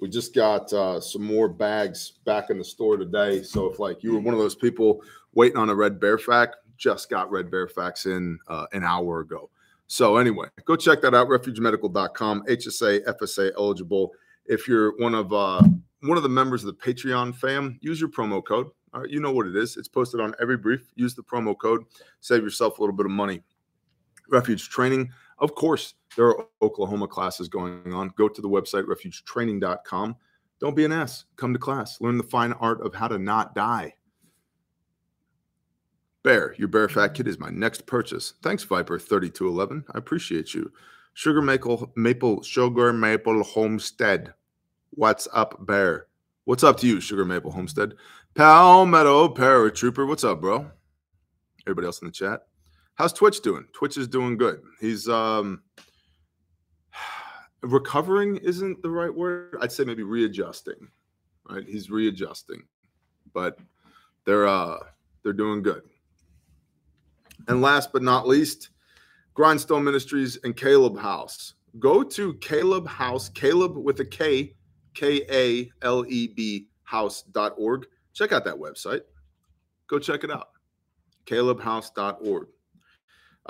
we 0.00 0.08
just 0.08 0.34
got 0.34 0.72
uh, 0.72 1.00
some 1.00 1.22
more 1.22 1.48
bags 1.48 2.12
back 2.24 2.50
in 2.50 2.58
the 2.58 2.64
store 2.64 2.96
today. 2.96 3.42
So 3.42 3.66
if 3.70 3.78
like 3.78 4.02
you 4.02 4.14
were 4.14 4.20
one 4.20 4.34
of 4.34 4.40
those 4.40 4.54
people 4.54 5.02
waiting 5.34 5.58
on 5.58 5.68
a 5.70 5.74
red 5.74 6.00
bear 6.00 6.18
fact, 6.18 6.56
just 6.76 7.10
got 7.10 7.30
red 7.30 7.50
bear 7.50 7.68
facts 7.68 8.06
in 8.06 8.38
uh, 8.48 8.66
an 8.72 8.82
hour 8.82 9.20
ago. 9.20 9.50
So 9.86 10.16
anyway, 10.16 10.48
go 10.64 10.76
check 10.76 11.02
that 11.02 11.14
out. 11.14 11.28
Refugemedical.com, 11.28 12.44
HSA, 12.46 13.04
FSA 13.04 13.52
eligible. 13.56 14.12
If 14.46 14.66
you're 14.66 14.96
one 14.98 15.14
of 15.14 15.32
uh, 15.32 15.62
one 16.02 16.16
of 16.16 16.22
the 16.22 16.28
members 16.28 16.64
of 16.64 16.68
the 16.68 16.92
Patreon 16.92 17.34
fam, 17.36 17.78
use 17.82 18.00
your 18.00 18.08
promo 18.08 18.44
code. 18.44 18.68
All 18.94 19.02
right, 19.02 19.10
you 19.10 19.20
know 19.20 19.32
what 19.32 19.46
it 19.46 19.56
is. 19.56 19.76
It's 19.76 19.88
posted 19.88 20.20
on 20.20 20.34
every 20.40 20.56
brief. 20.56 20.90
Use 20.96 21.14
the 21.14 21.22
promo 21.22 21.56
code. 21.56 21.84
Save 22.20 22.42
yourself 22.42 22.78
a 22.78 22.82
little 22.82 22.96
bit 22.96 23.06
of 23.06 23.12
money. 23.12 23.42
Refuge 24.28 24.68
training 24.68 25.10
of 25.40 25.54
course, 25.54 25.94
there 26.16 26.28
are 26.28 26.46
Oklahoma 26.62 27.08
classes 27.08 27.48
going 27.48 27.92
on. 27.92 28.12
Go 28.16 28.28
to 28.28 28.42
the 28.42 28.48
website 28.48 28.84
refugetraining.com. 28.84 30.16
Don't 30.60 30.76
be 30.76 30.84
an 30.84 30.92
ass. 30.92 31.24
Come 31.36 31.52
to 31.54 31.58
class. 31.58 32.00
Learn 32.00 32.18
the 32.18 32.24
fine 32.24 32.52
art 32.52 32.80
of 32.84 32.94
how 32.94 33.08
to 33.08 33.18
not 33.18 33.54
die. 33.54 33.94
Bear, 36.22 36.54
your 36.58 36.68
Bear 36.68 36.88
Fat 36.88 37.14
Kit 37.14 37.26
is 37.26 37.38
my 37.38 37.48
next 37.48 37.86
purchase. 37.86 38.34
Thanks, 38.42 38.64
Viper3211. 38.64 39.84
I 39.94 39.98
appreciate 39.98 40.52
you. 40.52 40.70
Sugar 41.14 41.40
Maple, 41.40 41.90
Maple, 41.96 42.42
Sugar 42.42 42.92
Maple 42.92 43.42
Homestead. 43.42 44.34
What's 44.90 45.26
up, 45.32 45.66
Bear? 45.66 46.08
What's 46.44 46.62
up 46.62 46.76
to 46.78 46.86
you, 46.86 47.00
Sugar 47.00 47.24
Maple 47.24 47.50
Homestead? 47.50 47.94
Palmetto 48.34 49.30
Paratrooper. 49.34 50.06
What's 50.06 50.24
up, 50.24 50.42
bro? 50.42 50.70
Everybody 51.66 51.86
else 51.86 52.02
in 52.02 52.06
the 52.06 52.12
chat? 52.12 52.42
How's 53.00 53.14
Twitch 53.14 53.40
doing? 53.40 53.64
Twitch 53.72 53.96
is 53.96 54.08
doing 54.08 54.36
good. 54.36 54.60
He's 54.78 55.08
um 55.08 55.62
recovering 57.62 58.36
isn't 58.36 58.82
the 58.82 58.90
right 58.90 59.14
word. 59.14 59.56
I'd 59.62 59.72
say 59.72 59.84
maybe 59.84 60.02
readjusting. 60.02 60.86
Right? 61.48 61.64
He's 61.66 61.90
readjusting. 61.90 62.62
But 63.32 63.58
they're 64.26 64.46
uh 64.46 64.76
they're 65.22 65.32
doing 65.32 65.62
good. 65.62 65.80
And 67.48 67.62
last 67.62 67.90
but 67.90 68.02
not 68.02 68.28
least, 68.28 68.68
Grindstone 69.32 69.82
Ministries 69.82 70.36
and 70.44 70.54
Caleb 70.54 70.98
House. 70.98 71.54
Go 71.78 72.02
to 72.02 72.34
Caleb 72.34 72.86
House, 72.86 73.30
Caleb 73.30 73.78
with 73.78 73.98
a 74.00 74.04
K, 74.04 74.54
K 74.92 75.22
A 75.30 75.70
L 75.80 76.04
E 76.06 76.28
B 76.28 76.68
house.org. 76.82 77.86
Check 78.12 78.32
out 78.32 78.44
that 78.44 78.56
website. 78.56 79.04
Go 79.86 79.98
check 79.98 80.22
it 80.22 80.30
out. 80.30 80.48
calebhouse.org. 81.24 82.48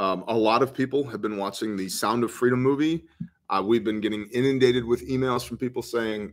Um, 0.00 0.24
a 0.28 0.34
lot 0.34 0.62
of 0.62 0.72
people 0.72 1.06
have 1.08 1.20
been 1.20 1.36
watching 1.36 1.76
the 1.76 1.86
Sound 1.90 2.24
of 2.24 2.30
Freedom 2.30 2.60
movie. 2.62 3.04
Uh, 3.50 3.62
we've 3.62 3.84
been 3.84 4.00
getting 4.00 4.26
inundated 4.32 4.82
with 4.82 5.06
emails 5.06 5.46
from 5.46 5.58
people 5.58 5.82
saying, 5.82 6.32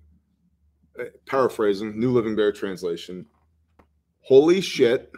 uh, 0.97 1.03
paraphrasing, 1.25 1.99
New 1.99 2.11
Living 2.11 2.33
Bear 2.33 2.53
translation. 2.53 3.25
Holy 4.21 4.61
shit. 4.61 5.11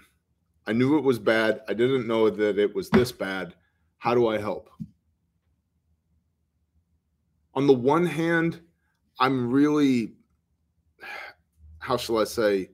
I 0.66 0.74
knew 0.74 0.98
it 0.98 1.04
was 1.04 1.20
bad. 1.20 1.62
I 1.68 1.76
didn't 1.76 2.08
know 2.08 2.32
that 2.32 2.58
it 2.58 2.74
was 2.74 2.90
this 2.90 3.12
bad. 3.12 3.54
How 4.00 4.16
do 4.16 4.28
I 4.28 4.40
help? 4.40 4.72
On 7.54 7.68
the 7.68 7.74
one 7.74 8.08
hand, 8.08 8.62
I'm 9.20 9.52
really, 9.52 10.14
how 11.78 11.98
shall 11.98 12.18
I 12.18 12.24
say, 12.24 12.72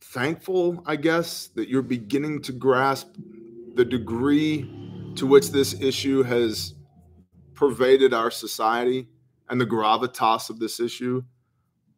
thankful, 0.00 0.82
I 0.86 0.96
guess, 0.96 1.48
that 1.48 1.68
you're 1.68 1.82
beginning 1.82 2.40
to 2.42 2.52
grasp 2.52 3.08
the 3.74 3.84
degree 3.84 4.85
to 5.16 5.26
which 5.26 5.50
this 5.50 5.80
issue 5.80 6.22
has 6.22 6.74
pervaded 7.54 8.12
our 8.12 8.30
society 8.30 9.08
and 9.48 9.60
the 9.60 9.66
gravitas 9.66 10.50
of 10.50 10.58
this 10.58 10.80
issue. 10.80 11.22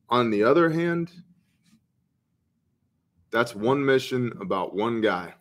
On 0.09 0.31
the 0.31 0.43
other 0.43 0.71
hand, 0.71 1.11
that's 3.31 3.55
one 3.55 3.85
mission 3.85 4.33
about 4.41 4.75
one 4.75 5.01
guy. 5.01 5.35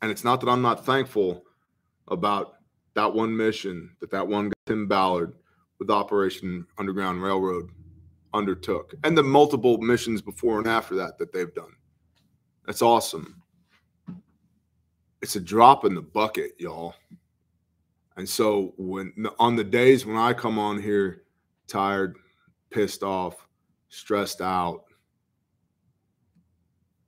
And 0.00 0.10
it's 0.10 0.24
not 0.24 0.40
that 0.40 0.48
I'm 0.48 0.62
not 0.62 0.84
thankful 0.84 1.44
about 2.08 2.54
that 2.94 3.12
one 3.12 3.36
mission 3.36 3.96
that 4.00 4.10
that 4.10 4.26
one 4.26 4.48
guy, 4.48 4.54
Tim 4.66 4.86
Ballard 4.86 5.34
with 5.78 5.90
Operation 5.90 6.66
Underground 6.78 7.22
Railroad 7.22 7.70
undertook 8.34 8.94
and 9.04 9.16
the 9.16 9.22
multiple 9.22 9.78
missions 9.78 10.22
before 10.22 10.58
and 10.58 10.66
after 10.66 10.94
that 10.94 11.18
that 11.18 11.32
they've 11.32 11.54
done. 11.54 11.72
That's 12.66 12.82
awesome. 12.82 13.41
It's 15.22 15.36
a 15.36 15.40
drop 15.40 15.84
in 15.84 15.94
the 15.94 16.02
bucket, 16.02 16.52
y'all. 16.58 16.94
And 18.16 18.28
so 18.28 18.74
when 18.76 19.12
on 19.38 19.56
the 19.56 19.64
days 19.64 20.04
when 20.04 20.16
I 20.16 20.34
come 20.34 20.58
on 20.58 20.82
here 20.82 21.22
tired, 21.68 22.16
pissed 22.70 23.02
off, 23.02 23.46
stressed 23.88 24.40
out, 24.40 24.84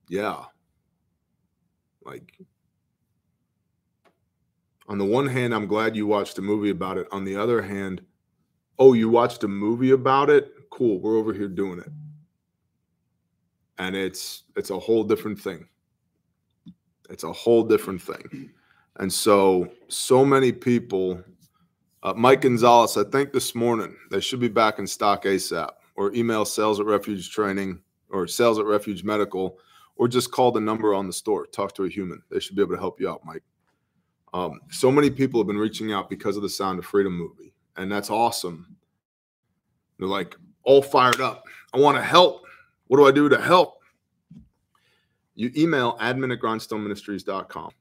yeah. 0.09 0.45
Like 2.03 2.39
on 4.87 4.97
the 4.97 5.05
one 5.05 5.27
hand, 5.27 5.53
I'm 5.53 5.67
glad 5.67 5.95
you 5.95 6.07
watched 6.07 6.37
a 6.37 6.41
movie 6.41 6.69
about 6.69 6.97
it. 6.97 7.07
On 7.11 7.25
the 7.25 7.35
other 7.35 7.61
hand, 7.61 8.01
oh, 8.79 8.93
you 8.93 9.09
watched 9.09 9.43
a 9.43 9.47
movie 9.47 9.91
about 9.91 10.29
it? 10.29 10.53
Cool, 10.69 10.99
we're 10.99 11.17
over 11.17 11.33
here 11.33 11.47
doing 11.47 11.79
it. 11.79 11.89
And 13.77 13.95
it's 13.95 14.43
it's 14.55 14.69
a 14.69 14.79
whole 14.79 15.03
different 15.03 15.39
thing. 15.39 15.67
It's 17.09 17.23
a 17.23 17.31
whole 17.31 17.63
different 17.63 18.01
thing. 18.01 18.51
And 18.97 19.11
so, 19.11 19.69
so 19.87 20.25
many 20.25 20.51
people, 20.51 21.21
uh, 22.03 22.13
Mike 22.15 22.41
Gonzalez, 22.41 22.97
I 22.97 23.03
think 23.03 23.33
this 23.33 23.55
morning, 23.55 23.95
they 24.11 24.19
should 24.19 24.39
be 24.39 24.47
back 24.47 24.79
in 24.79 24.87
stock 24.87 25.23
ASAP 25.23 25.71
or 25.95 26.13
email 26.13 26.45
sales 26.45 26.79
at 26.79 26.85
refuge 26.85 27.29
training 27.29 27.79
or 28.09 28.27
sales 28.27 28.59
at 28.59 28.65
refuge 28.65 29.03
medical 29.03 29.59
or 29.97 30.07
just 30.07 30.31
call 30.31 30.51
the 30.51 30.59
number 30.59 30.93
on 30.93 31.07
the 31.07 31.13
store. 31.13 31.45
Talk 31.45 31.73
to 31.75 31.83
a 31.83 31.89
human. 31.89 32.21
They 32.29 32.39
should 32.39 32.55
be 32.55 32.61
able 32.61 32.75
to 32.75 32.79
help 32.79 32.99
you 32.99 33.09
out, 33.09 33.25
Mike. 33.25 33.43
Um, 34.33 34.59
so 34.69 34.91
many 34.91 35.09
people 35.09 35.39
have 35.39 35.47
been 35.47 35.57
reaching 35.57 35.93
out 35.93 36.09
because 36.09 36.35
of 36.35 36.43
the 36.43 36.49
Sound 36.49 36.79
of 36.79 36.85
Freedom 36.85 37.17
movie, 37.17 37.53
and 37.77 37.89
that's 37.89 38.09
awesome. 38.09 38.75
They're 39.97 40.07
like 40.07 40.35
all 40.63 40.81
fired 40.81 41.21
up. 41.21 41.45
I 41.73 41.79
want 41.79 41.97
to 41.97 42.03
help. 42.03 42.43
What 42.87 42.97
do 42.97 43.07
I 43.07 43.11
do 43.11 43.29
to 43.29 43.39
help? 43.39 43.79
You 45.35 45.51
email 45.55 45.97
admin 45.97 46.33
at 46.33 46.39
grindstoneministries.com 46.39 47.71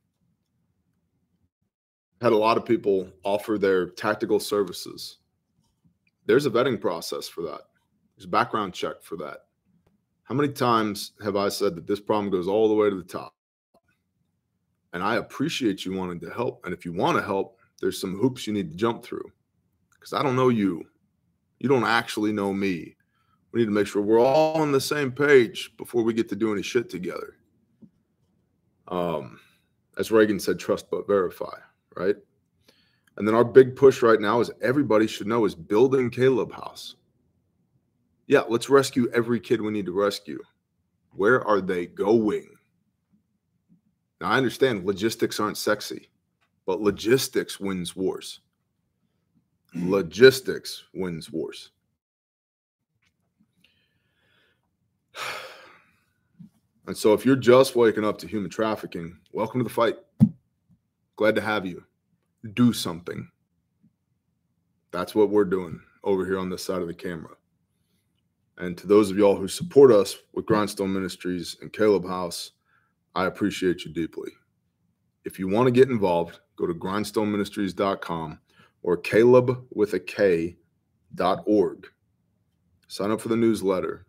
had 2.24 2.32
a 2.32 2.36
lot 2.36 2.56
of 2.56 2.64
people 2.64 3.08
offer 3.22 3.58
their 3.58 3.90
tactical 3.90 4.40
services. 4.40 5.18
There's 6.24 6.46
a 6.46 6.50
vetting 6.50 6.80
process 6.80 7.28
for 7.28 7.42
that. 7.42 7.60
There's 8.16 8.24
a 8.24 8.28
background 8.28 8.72
check 8.72 9.02
for 9.02 9.16
that. 9.18 9.40
How 10.22 10.34
many 10.34 10.48
times 10.48 11.12
have 11.22 11.36
I 11.36 11.50
said 11.50 11.74
that 11.74 11.86
this 11.86 12.00
problem 12.00 12.30
goes 12.30 12.48
all 12.48 12.68
the 12.68 12.74
way 12.74 12.88
to 12.88 12.96
the 12.96 13.02
top? 13.02 13.34
And 14.94 15.02
I 15.02 15.16
appreciate 15.16 15.84
you 15.84 15.92
wanting 15.92 16.20
to 16.20 16.30
help. 16.30 16.64
And 16.64 16.72
if 16.72 16.86
you 16.86 16.94
want 16.94 17.18
to 17.18 17.22
help, 17.22 17.58
there's 17.80 18.00
some 18.00 18.16
hoops 18.16 18.46
you 18.46 18.54
need 18.54 18.70
to 18.70 18.76
jump 18.76 19.04
through 19.04 19.30
because 19.92 20.14
I 20.14 20.22
don't 20.22 20.36
know 20.36 20.48
you. 20.48 20.82
You 21.58 21.68
don't 21.68 21.84
actually 21.84 22.32
know 22.32 22.54
me. 22.54 22.96
We 23.52 23.60
need 23.60 23.66
to 23.66 23.72
make 23.72 23.86
sure 23.86 24.00
we're 24.00 24.18
all 24.18 24.62
on 24.62 24.72
the 24.72 24.80
same 24.80 25.12
page 25.12 25.72
before 25.76 26.02
we 26.02 26.14
get 26.14 26.28
to 26.30 26.36
do 26.36 26.52
any 26.52 26.62
shit 26.62 26.88
together. 26.88 27.34
Um, 28.88 29.40
as 29.98 30.10
Reagan 30.10 30.40
said, 30.40 30.58
trust 30.58 30.90
but 30.90 31.06
verify 31.06 31.56
right? 31.96 32.16
And 33.16 33.26
then 33.26 33.34
our 33.34 33.44
big 33.44 33.76
push 33.76 34.02
right 34.02 34.20
now 34.20 34.40
is 34.40 34.50
everybody 34.60 35.06
should 35.06 35.26
know 35.26 35.44
is 35.44 35.54
building 35.54 36.10
Caleb 36.10 36.52
House. 36.52 36.96
Yeah, 38.26 38.42
let's 38.48 38.70
rescue 38.70 39.10
every 39.12 39.38
kid 39.38 39.60
we 39.60 39.70
need 39.70 39.86
to 39.86 39.92
rescue. 39.92 40.42
Where 41.12 41.46
are 41.46 41.60
they 41.60 41.86
going? 41.86 42.48
Now, 44.20 44.30
I 44.30 44.36
understand 44.36 44.84
logistics 44.84 45.38
aren't 45.38 45.58
sexy, 45.58 46.08
but 46.66 46.80
logistics 46.80 47.60
wins 47.60 47.94
wars. 47.94 48.40
Logistics 49.74 50.84
wins 50.94 51.30
wars. 51.30 51.70
And 56.86 56.96
so, 56.96 57.14
if 57.14 57.24
you're 57.24 57.36
just 57.36 57.76
waking 57.76 58.04
up 58.04 58.18
to 58.18 58.28
human 58.28 58.50
trafficking, 58.50 59.16
welcome 59.32 59.60
to 59.60 59.64
the 59.64 59.70
fight. 59.70 59.96
Glad 61.16 61.34
to 61.36 61.40
have 61.40 61.64
you. 61.64 61.82
Do 62.52 62.72
something. 62.72 63.28
That's 64.90 65.14
what 65.14 65.30
we're 65.30 65.44
doing 65.44 65.80
over 66.02 66.26
here 66.26 66.38
on 66.38 66.50
this 66.50 66.62
side 66.62 66.82
of 66.82 66.88
the 66.88 66.94
camera. 66.94 67.34
And 68.58 68.76
to 68.78 68.86
those 68.86 69.10
of 69.10 69.16
y'all 69.16 69.36
who 69.36 69.48
support 69.48 69.90
us 69.90 70.16
with 70.32 70.46
Grindstone 70.46 70.92
Ministries 70.92 71.56
and 71.60 71.72
Caleb 71.72 72.06
House, 72.06 72.52
I 73.14 73.26
appreciate 73.26 73.84
you 73.84 73.92
deeply. 73.92 74.30
If 75.24 75.38
you 75.38 75.48
want 75.48 75.66
to 75.66 75.72
get 75.72 75.90
involved, 75.90 76.40
go 76.56 76.66
to 76.66 76.74
grindstoneministries.com 76.74 78.38
or 78.82 78.96
Caleb 78.98 79.66
with 79.70 79.94
a 79.94 80.00
K 80.00 80.56
dot 81.14 81.42
org. 81.46 81.86
Sign 82.88 83.10
up 83.10 83.20
for 83.20 83.28
the 83.28 83.36
newsletter. 83.36 84.06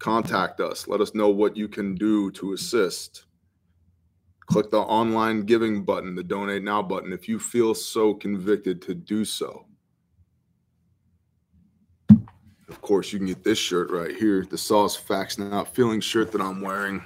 Contact 0.00 0.60
us. 0.60 0.88
Let 0.88 1.00
us 1.00 1.14
know 1.14 1.28
what 1.28 1.56
you 1.56 1.68
can 1.68 1.94
do 1.94 2.32
to 2.32 2.54
assist 2.54 3.26
click 4.50 4.70
the 4.70 4.78
online 4.78 5.42
giving 5.42 5.84
button, 5.84 6.16
the 6.16 6.24
donate 6.24 6.64
now 6.64 6.82
button, 6.82 7.12
if 7.12 7.28
you 7.28 7.38
feel 7.38 7.72
so 7.72 8.12
convicted 8.12 8.82
to 8.82 8.94
do 8.94 9.24
so. 9.24 9.64
Of 12.68 12.80
course, 12.80 13.12
you 13.12 13.20
can 13.20 13.28
get 13.28 13.44
this 13.44 13.58
shirt 13.58 13.90
right 13.90 14.14
here, 14.16 14.44
the 14.44 14.58
Sauce 14.58 14.96
Facts 14.96 15.38
Not 15.38 15.72
Feeling 15.74 16.00
shirt 16.00 16.32
that 16.32 16.40
I'm 16.40 16.60
wearing. 16.60 17.04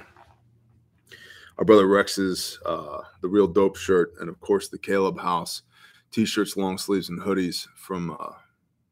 Our 1.59 1.65
brother 1.65 1.87
Rex's 1.87 2.59
uh, 2.65 3.01
the 3.21 3.27
real 3.27 3.47
dope 3.47 3.77
shirt, 3.77 4.13
and 4.19 4.27
of 4.27 4.39
course 4.39 4.67
the 4.67 4.79
Caleb 4.79 5.19
House 5.19 5.61
t-shirts, 6.11 6.57
long 6.57 6.77
sleeves, 6.77 7.09
and 7.09 7.21
hoodies 7.21 7.67
from 7.75 8.11
uh, 8.19 8.33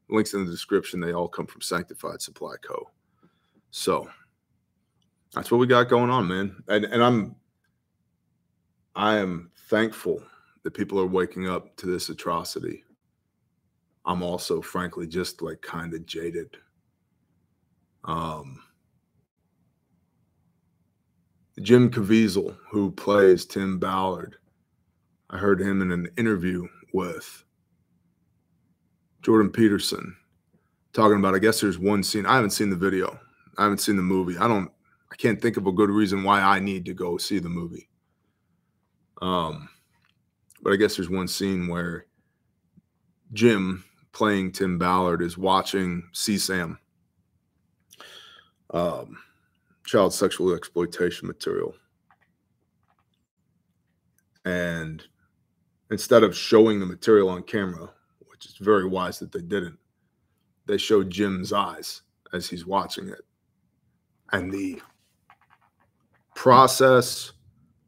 links 0.08 0.34
in 0.34 0.44
the 0.44 0.50
description. 0.50 1.00
They 1.00 1.12
all 1.12 1.28
come 1.28 1.46
from 1.46 1.60
Sanctified 1.60 2.22
Supply 2.22 2.54
Co. 2.62 2.90
So 3.76 4.08
that's 5.32 5.50
what 5.50 5.58
we 5.58 5.66
got 5.66 5.88
going 5.88 6.08
on, 6.08 6.28
man. 6.28 6.54
And 6.68 6.84
and 6.84 7.02
I'm 7.02 7.34
I 8.94 9.16
am 9.16 9.50
thankful 9.68 10.22
that 10.62 10.74
people 10.74 11.00
are 11.00 11.06
waking 11.06 11.48
up 11.48 11.74
to 11.78 11.86
this 11.86 12.08
atrocity. 12.08 12.84
I'm 14.06 14.22
also, 14.22 14.62
frankly, 14.62 15.08
just 15.08 15.42
like 15.42 15.60
kind 15.60 15.92
of 15.92 16.06
jaded. 16.06 16.56
Um, 18.04 18.62
Jim 21.60 21.90
Caviezel, 21.90 22.56
who 22.70 22.92
plays 22.92 23.44
Tim 23.44 23.80
Ballard, 23.80 24.36
I 25.30 25.38
heard 25.38 25.60
him 25.60 25.82
in 25.82 25.90
an 25.90 26.08
interview 26.16 26.68
with 26.92 27.44
Jordan 29.22 29.50
Peterson 29.50 30.14
talking 30.92 31.18
about. 31.18 31.34
I 31.34 31.40
guess 31.40 31.60
there's 31.60 31.80
one 31.80 32.04
scene. 32.04 32.24
I 32.24 32.36
haven't 32.36 32.50
seen 32.50 32.70
the 32.70 32.76
video. 32.76 33.18
I 33.58 33.64
haven't 33.64 33.78
seen 33.78 33.96
the 33.96 34.02
movie. 34.02 34.36
I 34.38 34.48
don't. 34.48 34.70
I 35.12 35.16
can't 35.16 35.40
think 35.40 35.56
of 35.56 35.66
a 35.66 35.72
good 35.72 35.90
reason 35.90 36.24
why 36.24 36.40
I 36.40 36.58
need 36.58 36.84
to 36.86 36.94
go 36.94 37.18
see 37.18 37.38
the 37.38 37.48
movie. 37.48 37.88
Um, 39.22 39.68
but 40.62 40.72
I 40.72 40.76
guess 40.76 40.96
there's 40.96 41.10
one 41.10 41.28
scene 41.28 41.68
where 41.68 42.06
Jim 43.32 43.84
playing 44.12 44.52
Tim 44.52 44.78
Ballard 44.78 45.22
is 45.22 45.38
watching 45.38 46.02
CSAM, 46.12 46.78
um, 48.70 49.18
child 49.84 50.14
sexual 50.14 50.54
exploitation 50.54 51.28
material. 51.28 51.74
And 54.44 55.02
instead 55.90 56.22
of 56.22 56.36
showing 56.36 56.80
the 56.80 56.86
material 56.86 57.28
on 57.28 57.42
camera, 57.42 57.90
which 58.26 58.46
is 58.46 58.56
very 58.60 58.86
wise 58.86 59.18
that 59.18 59.32
they 59.32 59.40
didn't, 59.40 59.78
they 60.66 60.78
showed 60.78 61.10
Jim's 61.10 61.52
eyes 61.52 62.02
as 62.32 62.48
he's 62.48 62.66
watching 62.66 63.08
it. 63.08 63.20
And 64.34 64.50
the 64.50 64.82
process 66.34 67.30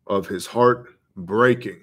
of 0.07 0.29
his 0.29 0.47
heart 0.47 0.87
breaking 1.17 1.81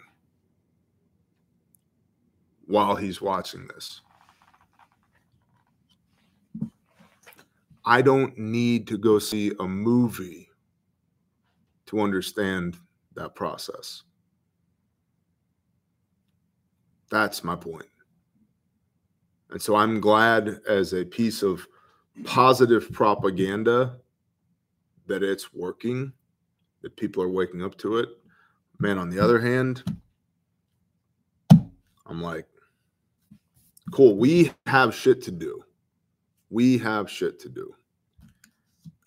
while 2.65 2.95
he's 2.95 3.21
watching 3.21 3.67
this. 3.67 3.99
I 7.83 8.01
don't 8.01 8.37
need 8.37 8.87
to 8.87 8.97
go 8.97 9.19
see 9.19 9.51
a 9.59 9.67
movie 9.67 10.47
to 11.87 11.99
understand 11.99 12.77
that 13.15 13.35
process. 13.35 14.03
That's 17.11 17.43
my 17.43 17.57
point. 17.57 17.89
And 19.49 19.61
so 19.61 19.75
I'm 19.75 19.99
glad 19.99 20.61
as 20.69 20.93
a 20.93 21.03
piece 21.03 21.43
of 21.43 21.67
positive 22.23 22.89
propaganda 22.93 23.97
that 25.07 25.23
it's 25.23 25.53
working, 25.53 26.13
that 26.81 26.95
people 26.95 27.23
are 27.23 27.29
waking 27.29 27.61
up 27.61 27.77
to 27.79 27.97
it. 27.97 28.09
Man, 28.79 28.97
on 28.97 29.09
the 29.09 29.19
other 29.19 29.39
hand, 29.39 29.83
I'm 32.05 32.21
like, 32.21 32.47
cool, 33.91 34.17
we 34.17 34.51
have 34.65 34.93
shit 34.93 35.21
to 35.23 35.31
do. 35.31 35.63
We 36.49 36.77
have 36.79 37.09
shit 37.09 37.39
to 37.41 37.49
do. 37.49 37.73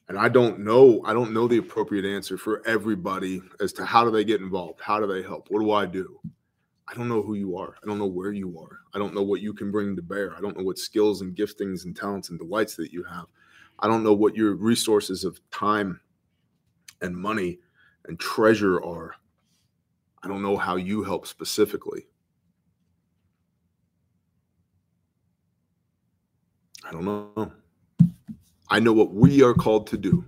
And 0.08 0.16
I 0.18 0.28
don't 0.28 0.60
know, 0.60 1.02
I 1.04 1.12
don't 1.12 1.32
know 1.32 1.48
the 1.48 1.58
appropriate 1.58 2.04
answer 2.04 2.38
for 2.38 2.62
everybody 2.66 3.42
as 3.60 3.72
to 3.74 3.84
how 3.84 4.04
do 4.04 4.10
they 4.10 4.24
get 4.24 4.40
involved? 4.40 4.80
How 4.80 5.00
do 5.00 5.06
they 5.06 5.22
help? 5.22 5.48
What 5.50 5.60
do 5.60 5.72
I 5.72 5.84
do? 5.84 6.20
I 6.88 6.94
don't 6.94 7.08
know 7.08 7.22
who 7.22 7.34
you 7.34 7.56
are. 7.58 7.74
I 7.82 7.86
don't 7.86 7.98
know 7.98 8.06
where 8.06 8.32
you 8.32 8.58
are. 8.60 8.78
I 8.94 8.98
don't 8.98 9.14
know 9.14 9.22
what 9.22 9.40
you 9.40 9.52
can 9.52 9.72
bring 9.72 9.96
to 9.96 10.02
bear. 10.02 10.36
I 10.36 10.40
don't 10.40 10.56
know 10.56 10.62
what 10.62 10.78
skills 10.78 11.20
and 11.20 11.34
giftings 11.34 11.84
and 11.84 11.96
talents 11.96 12.30
and 12.30 12.38
delights 12.38 12.76
that 12.76 12.92
you 12.92 13.02
have. 13.02 13.26
I 13.78 13.88
don't 13.88 14.02
know 14.02 14.14
what 14.14 14.36
your 14.36 14.54
resources 14.54 15.24
of 15.24 15.38
time 15.50 16.00
and 17.00 17.16
money 17.16 17.58
and 18.06 18.18
treasure 18.18 18.82
are. 18.82 19.14
I 20.22 20.28
don't 20.28 20.42
know 20.42 20.56
how 20.56 20.76
you 20.76 21.02
help 21.02 21.26
specifically. 21.26 22.06
I 26.84 26.92
don't 26.92 27.04
know. 27.04 27.52
I 28.68 28.80
know 28.80 28.92
what 28.92 29.12
we 29.12 29.42
are 29.42 29.54
called 29.54 29.86
to 29.88 29.98
do. 29.98 30.24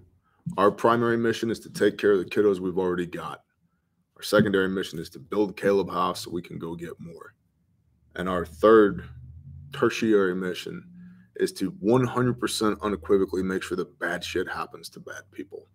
Our 0.56 0.70
primary 0.70 1.16
mission 1.16 1.50
is 1.50 1.60
to 1.60 1.70
take 1.70 1.98
care 1.98 2.12
of 2.12 2.18
the 2.18 2.24
kiddos 2.24 2.58
we've 2.58 2.78
already 2.78 3.06
got. 3.06 3.42
Our 4.16 4.22
secondary 4.22 4.68
mission 4.68 4.98
is 4.98 5.08
to 5.10 5.18
build 5.18 5.56
Caleb 5.56 5.90
House 5.90 6.24
so 6.24 6.30
we 6.30 6.42
can 6.42 6.58
go 6.58 6.74
get 6.74 6.98
more. 6.98 7.34
And 8.16 8.28
our 8.28 8.44
third 8.44 9.08
tertiary 9.72 10.34
mission 10.34 10.87
is 11.38 11.52
to 11.52 11.72
100% 11.72 12.80
unequivocally 12.82 13.42
make 13.42 13.62
sure 13.62 13.76
that 13.76 13.98
bad 13.98 14.22
shit 14.24 14.48
happens 14.48 14.88
to 14.90 15.00
bad 15.00 15.22
people. 15.30 15.66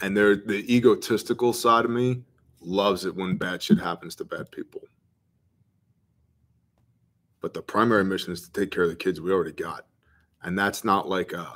And 0.00 0.16
they're, 0.16 0.36
the 0.36 0.64
egotistical 0.74 1.52
side 1.52 1.84
of 1.84 1.90
me 1.90 2.22
loves 2.60 3.04
it 3.04 3.14
when 3.14 3.36
bad 3.36 3.62
shit 3.62 3.78
happens 3.78 4.16
to 4.16 4.24
bad 4.24 4.50
people. 4.50 4.82
But 7.40 7.54
the 7.54 7.62
primary 7.62 8.04
mission 8.04 8.32
is 8.32 8.42
to 8.42 8.52
take 8.52 8.70
care 8.70 8.84
of 8.84 8.90
the 8.90 8.96
kids 8.96 9.20
we 9.20 9.32
already 9.32 9.52
got. 9.52 9.86
And 10.42 10.58
that's 10.58 10.84
not 10.84 11.08
like 11.08 11.32
a, 11.32 11.46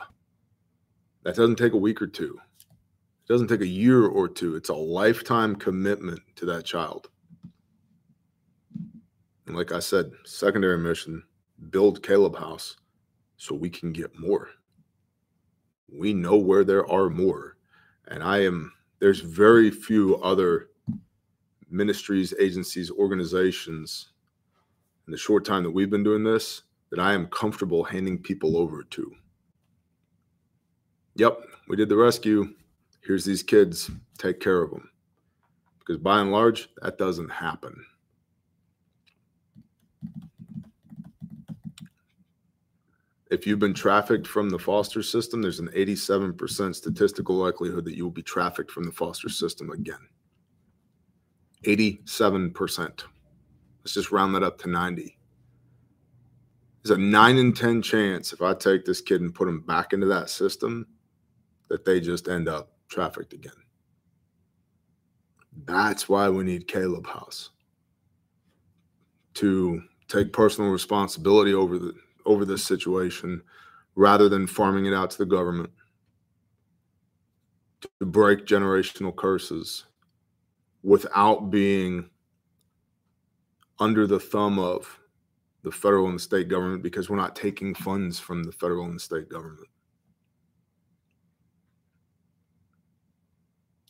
that 1.24 1.36
doesn't 1.36 1.56
take 1.56 1.72
a 1.72 1.78
week 1.78 2.00
or 2.02 2.06
two. 2.06 2.38
It 2.70 3.32
doesn't 3.32 3.48
take 3.48 3.62
a 3.62 3.66
year 3.66 4.06
or 4.06 4.28
two. 4.28 4.54
It's 4.54 4.68
a 4.68 4.74
lifetime 4.74 5.56
commitment 5.56 6.20
to 6.36 6.46
that 6.46 6.64
child. 6.64 7.08
And 9.46 9.56
like 9.56 9.72
I 9.72 9.78
said, 9.78 10.10
secondary 10.24 10.78
mission, 10.78 11.22
build 11.70 12.02
Caleb 12.02 12.36
House 12.36 12.76
so 13.36 13.54
we 13.54 13.70
can 13.70 13.92
get 13.92 14.18
more. 14.18 14.48
We 15.92 16.12
know 16.12 16.36
where 16.36 16.64
there 16.64 16.90
are 16.90 17.08
more. 17.08 17.56
And 18.08 18.22
I 18.22 18.44
am, 18.44 18.72
there's 18.98 19.20
very 19.20 19.70
few 19.70 20.16
other 20.16 20.68
ministries, 21.70 22.32
agencies, 22.38 22.90
organizations 22.90 24.10
in 25.06 25.12
the 25.12 25.18
short 25.18 25.44
time 25.44 25.62
that 25.62 25.70
we've 25.70 25.90
been 25.90 26.04
doing 26.04 26.24
this 26.24 26.62
that 26.90 27.00
I 27.00 27.12
am 27.12 27.26
comfortable 27.26 27.82
handing 27.82 28.18
people 28.18 28.56
over 28.56 28.84
to. 28.84 29.12
Yep, 31.16 31.40
we 31.68 31.76
did 31.76 31.88
the 31.88 31.96
rescue 31.96 32.54
here's 33.06 33.24
these 33.24 33.42
kids, 33.42 33.90
take 34.18 34.40
care 34.40 34.62
of 34.62 34.70
them. 34.70 34.90
Because 35.78 35.98
by 35.98 36.20
and 36.20 36.32
large, 36.32 36.68
that 36.82 36.98
doesn't 36.98 37.30
happen. 37.30 37.86
If 43.30 43.46
you've 43.46 43.58
been 43.58 43.74
trafficked 43.74 44.26
from 44.26 44.50
the 44.50 44.58
foster 44.58 45.02
system, 45.02 45.42
there's 45.42 45.58
an 45.58 45.68
87% 45.68 46.74
statistical 46.74 47.34
likelihood 47.34 47.84
that 47.84 47.96
you 47.96 48.04
will 48.04 48.12
be 48.12 48.22
trafficked 48.22 48.70
from 48.70 48.84
the 48.84 48.92
foster 48.92 49.28
system 49.28 49.70
again. 49.70 50.08
87%. 51.64 53.02
Let's 53.80 53.94
just 53.94 54.12
round 54.12 54.34
that 54.34 54.44
up 54.44 54.58
to 54.58 54.68
90. 54.68 55.18
There's 56.82 56.96
a 56.96 57.00
9 57.00 57.36
in 57.36 57.52
10 57.52 57.82
chance 57.82 58.32
if 58.32 58.42
I 58.42 58.54
take 58.54 58.84
this 58.84 59.00
kid 59.00 59.20
and 59.20 59.34
put 59.34 59.48
him 59.48 59.60
back 59.60 59.92
into 59.92 60.06
that 60.06 60.30
system 60.30 60.86
that 61.68 61.84
they 61.84 62.00
just 62.00 62.28
end 62.28 62.48
up 62.48 62.70
trafficked 62.88 63.32
again. 63.32 63.52
That's 65.64 66.08
why 66.08 66.28
we 66.28 66.44
need 66.44 66.68
Caleb 66.68 67.06
House 67.08 67.50
to 69.34 69.82
take 70.06 70.32
personal 70.32 70.70
responsibility 70.70 71.54
over 71.54 71.78
the 71.78 71.94
over 72.26 72.44
this 72.44 72.64
situation 72.64 73.42
rather 73.94 74.28
than 74.28 74.46
farming 74.46 74.86
it 74.86 74.94
out 74.94 75.10
to 75.10 75.18
the 75.18 75.26
government 75.26 75.70
to 77.80 78.06
break 78.06 78.46
generational 78.46 79.14
curses 79.14 79.84
without 80.82 81.50
being 81.50 82.08
under 83.78 84.06
the 84.06 84.20
thumb 84.20 84.58
of 84.58 84.98
the 85.62 85.70
federal 85.70 86.06
and 86.06 86.16
the 86.16 86.22
state 86.22 86.48
government 86.48 86.82
because 86.82 87.10
we're 87.10 87.16
not 87.16 87.34
taking 87.34 87.74
funds 87.74 88.18
from 88.18 88.42
the 88.44 88.52
federal 88.52 88.84
and 88.84 88.96
the 88.96 89.00
state 89.00 89.28
government. 89.28 89.68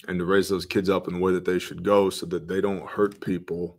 and 0.09 0.18
to 0.18 0.25
raise 0.25 0.49
those 0.49 0.66
kids 0.66 0.88
up 0.88 1.09
in 1.09 1.14
the 1.14 1.20
way 1.20 1.33
that 1.33 1.44
they 1.44 1.59
should 1.59 1.83
go 1.83 2.11
so 2.11 2.27
that 2.27 2.46
they 2.46 2.61
don't 2.61 2.88
hurt 2.88 3.20
people 3.20 3.77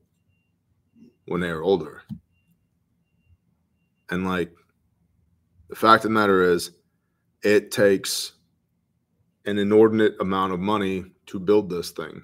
when 1.26 1.41
they 1.41 1.50
are 1.50 1.63
older. 1.63 2.04
And 4.10 4.26
like 4.26 4.52
the 5.70 5.76
fact 5.76 6.06
of 6.06 6.10
the 6.10 6.13
matter 6.13 6.41
is, 6.41 6.72
it 7.43 7.72
takes 7.72 8.34
an 9.46 9.58
inordinate 9.58 10.15
amount 10.20 10.54
of 10.54 10.60
money 10.60 11.06
to 11.28 11.39
build 11.39 11.70
this 11.70 11.91
thing. 11.91 12.22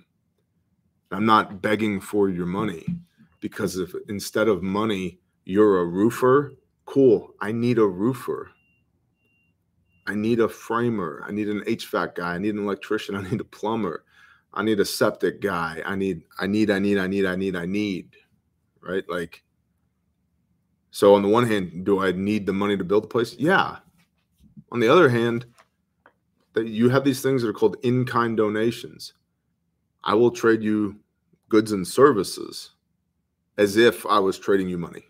I'm 1.11 1.25
not 1.25 1.61
begging 1.61 2.01
for 2.01 2.29
your 2.29 2.45
money 2.45 2.85
because 3.39 3.77
if 3.77 3.93
instead 4.09 4.47
of 4.47 4.63
money, 4.63 5.19
you're 5.45 5.79
a 5.81 5.85
roofer, 5.85 6.53
cool. 6.85 7.33
I 7.39 7.51
need 7.51 7.77
a 7.77 7.85
roofer. 7.85 8.49
I 10.07 10.15
need 10.15 10.39
a 10.39 10.49
framer. 10.49 11.23
I 11.25 11.31
need 11.31 11.49
an 11.49 11.61
HVAC 11.61 12.15
guy. 12.15 12.35
I 12.35 12.37
need 12.37 12.55
an 12.55 12.63
electrician. 12.63 13.15
I 13.17 13.29
need 13.29 13.41
a 13.41 13.45
plumber. 13.45 14.03
I 14.53 14.63
need 14.63 14.79
a 14.79 14.85
septic 14.85 15.41
guy. 15.41 15.81
I 15.85 15.95
need, 15.95 16.23
I 16.39 16.47
need, 16.47 16.69
I 16.69 16.79
need, 16.79 16.97
I 16.97 17.07
need, 17.07 17.25
I 17.25 17.35
need, 17.35 17.55
I 17.55 17.65
need, 17.65 18.15
right? 18.81 19.03
Like, 19.09 19.43
so 20.93 21.15
on 21.15 21.23
the 21.23 21.27
one 21.27 21.47
hand, 21.47 21.85
do 21.85 22.03
I 22.03 22.11
need 22.11 22.45
the 22.45 22.53
money 22.53 22.77
to 22.77 22.83
build 22.83 23.03
the 23.03 23.07
place? 23.07 23.35
Yeah. 23.39 23.77
On 24.71 24.79
the 24.79 24.87
other 24.87 25.09
hand, 25.09 25.43
that 26.53 26.67
you 26.67 26.87
have 26.87 27.03
these 27.03 27.19
things 27.19 27.41
that 27.41 27.47
are 27.49 27.53
called 27.53 27.77
in-kind 27.81 28.37
donations. 28.37 29.13
I 30.03 30.13
will 30.13 30.29
trade 30.29 30.61
you 30.61 30.99
goods 31.49 31.71
and 31.71 31.85
services 31.87 32.69
as 33.57 33.75
if 33.75 34.05
I 34.05 34.19
was 34.19 34.37
trading 34.37 34.69
you 34.69 34.77
money. 34.77 35.05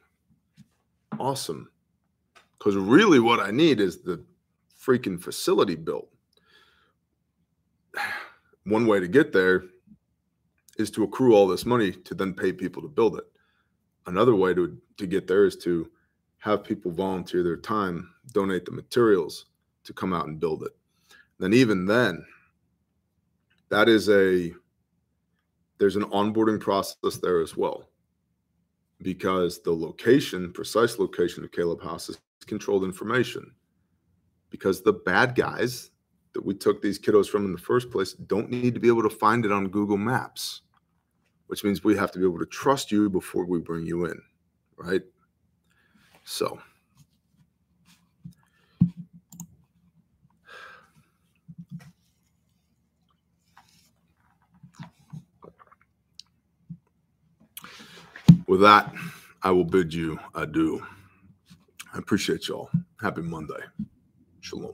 Awesome. 1.20 1.70
Because 2.58 2.78
really 2.78 3.20
what 3.20 3.42
I 3.42 3.52
need 3.52 3.82
is 3.82 4.04
the 4.04 4.24
freaking 4.82 5.22
facility 5.22 5.76
built. 5.76 6.08
One 8.64 8.88
way 8.88 9.02
to 9.02 9.08
get 9.10 9.34
there 9.34 9.66
is 10.78 10.90
to 10.92 11.04
accrue 11.04 11.36
all 11.36 11.46
this 11.46 11.66
money 11.66 11.92
to 11.92 12.16
then 12.16 12.34
pay 12.34 12.54
people 12.54 12.82
to 12.84 12.88
build 12.88 13.18
it. 13.18 13.26
Another 14.06 14.36
way 14.36 14.54
to, 14.54 14.78
to 14.98 15.08
get 15.08 15.28
there 15.28 15.46
is 15.46 15.56
to 15.58 15.90
have 16.40 16.64
people 16.64 16.92
volunteer 16.92 17.44
their 17.44 17.58
time, 17.58 18.14
donate 18.34 18.66
the 18.66 18.72
materials 18.72 19.46
to 19.86 19.94
come 19.94 20.14
out 20.14 20.28
and 20.28 20.40
build 20.40 20.64
it. 20.64 20.76
Then 21.40 21.54
even 21.54 21.86
then, 21.86 22.26
that 23.70 23.90
is 23.90 24.10
a 24.10 24.52
there's 25.80 25.96
an 25.96 26.04
onboarding 26.06 26.60
process 26.60 27.18
there 27.18 27.42
as 27.42 27.58
well 27.58 27.90
because 29.02 29.62
the 29.62 29.72
location, 29.72 30.52
precise 30.54 31.00
location 31.00 31.44
of 31.44 31.52
Caleb 31.52 31.82
House 31.82 32.10
is 32.10 32.20
controlled 32.46 32.84
information 32.84 33.52
because 34.50 34.82
the 34.82 34.94
bad 34.94 35.36
guys 35.36 35.92
that 36.34 36.46
we 36.46 36.54
took 36.54 36.82
these 36.82 37.00
kiddos 37.00 37.28
from 37.28 37.46
in 37.46 37.52
the 37.52 37.58
first 37.58 37.92
place 37.92 38.14
don't 38.14 38.50
need 38.50 38.74
to 38.74 38.80
be 38.80 38.88
able 38.88 39.04
to 39.04 39.10
find 39.10 39.46
it 39.46 39.52
on 39.52 39.68
Google 39.68 39.98
Maps, 39.98 40.62
which 41.54 41.64
means 41.64 41.84
we 41.84 41.96
have 41.96 42.12
to 42.12 42.18
be 42.18 42.26
able 42.26 42.40
to 42.40 42.48
trust 42.48 42.92
you 42.92 43.12
before 43.12 43.46
we 43.46 43.60
bring 43.60 43.86
you 43.86 44.06
in, 44.06 44.20
right? 44.76 45.04
So, 46.24 46.60
with 58.48 58.62
that, 58.62 58.92
I 59.44 59.52
will 59.52 59.64
bid 59.64 59.94
you 59.94 60.18
adieu. 60.34 60.84
I 61.94 62.00
appreciate 62.00 62.48
y'all. 62.48 62.72
Happy 63.00 63.22
Monday. 63.22 63.54
Shalom. 64.42 64.74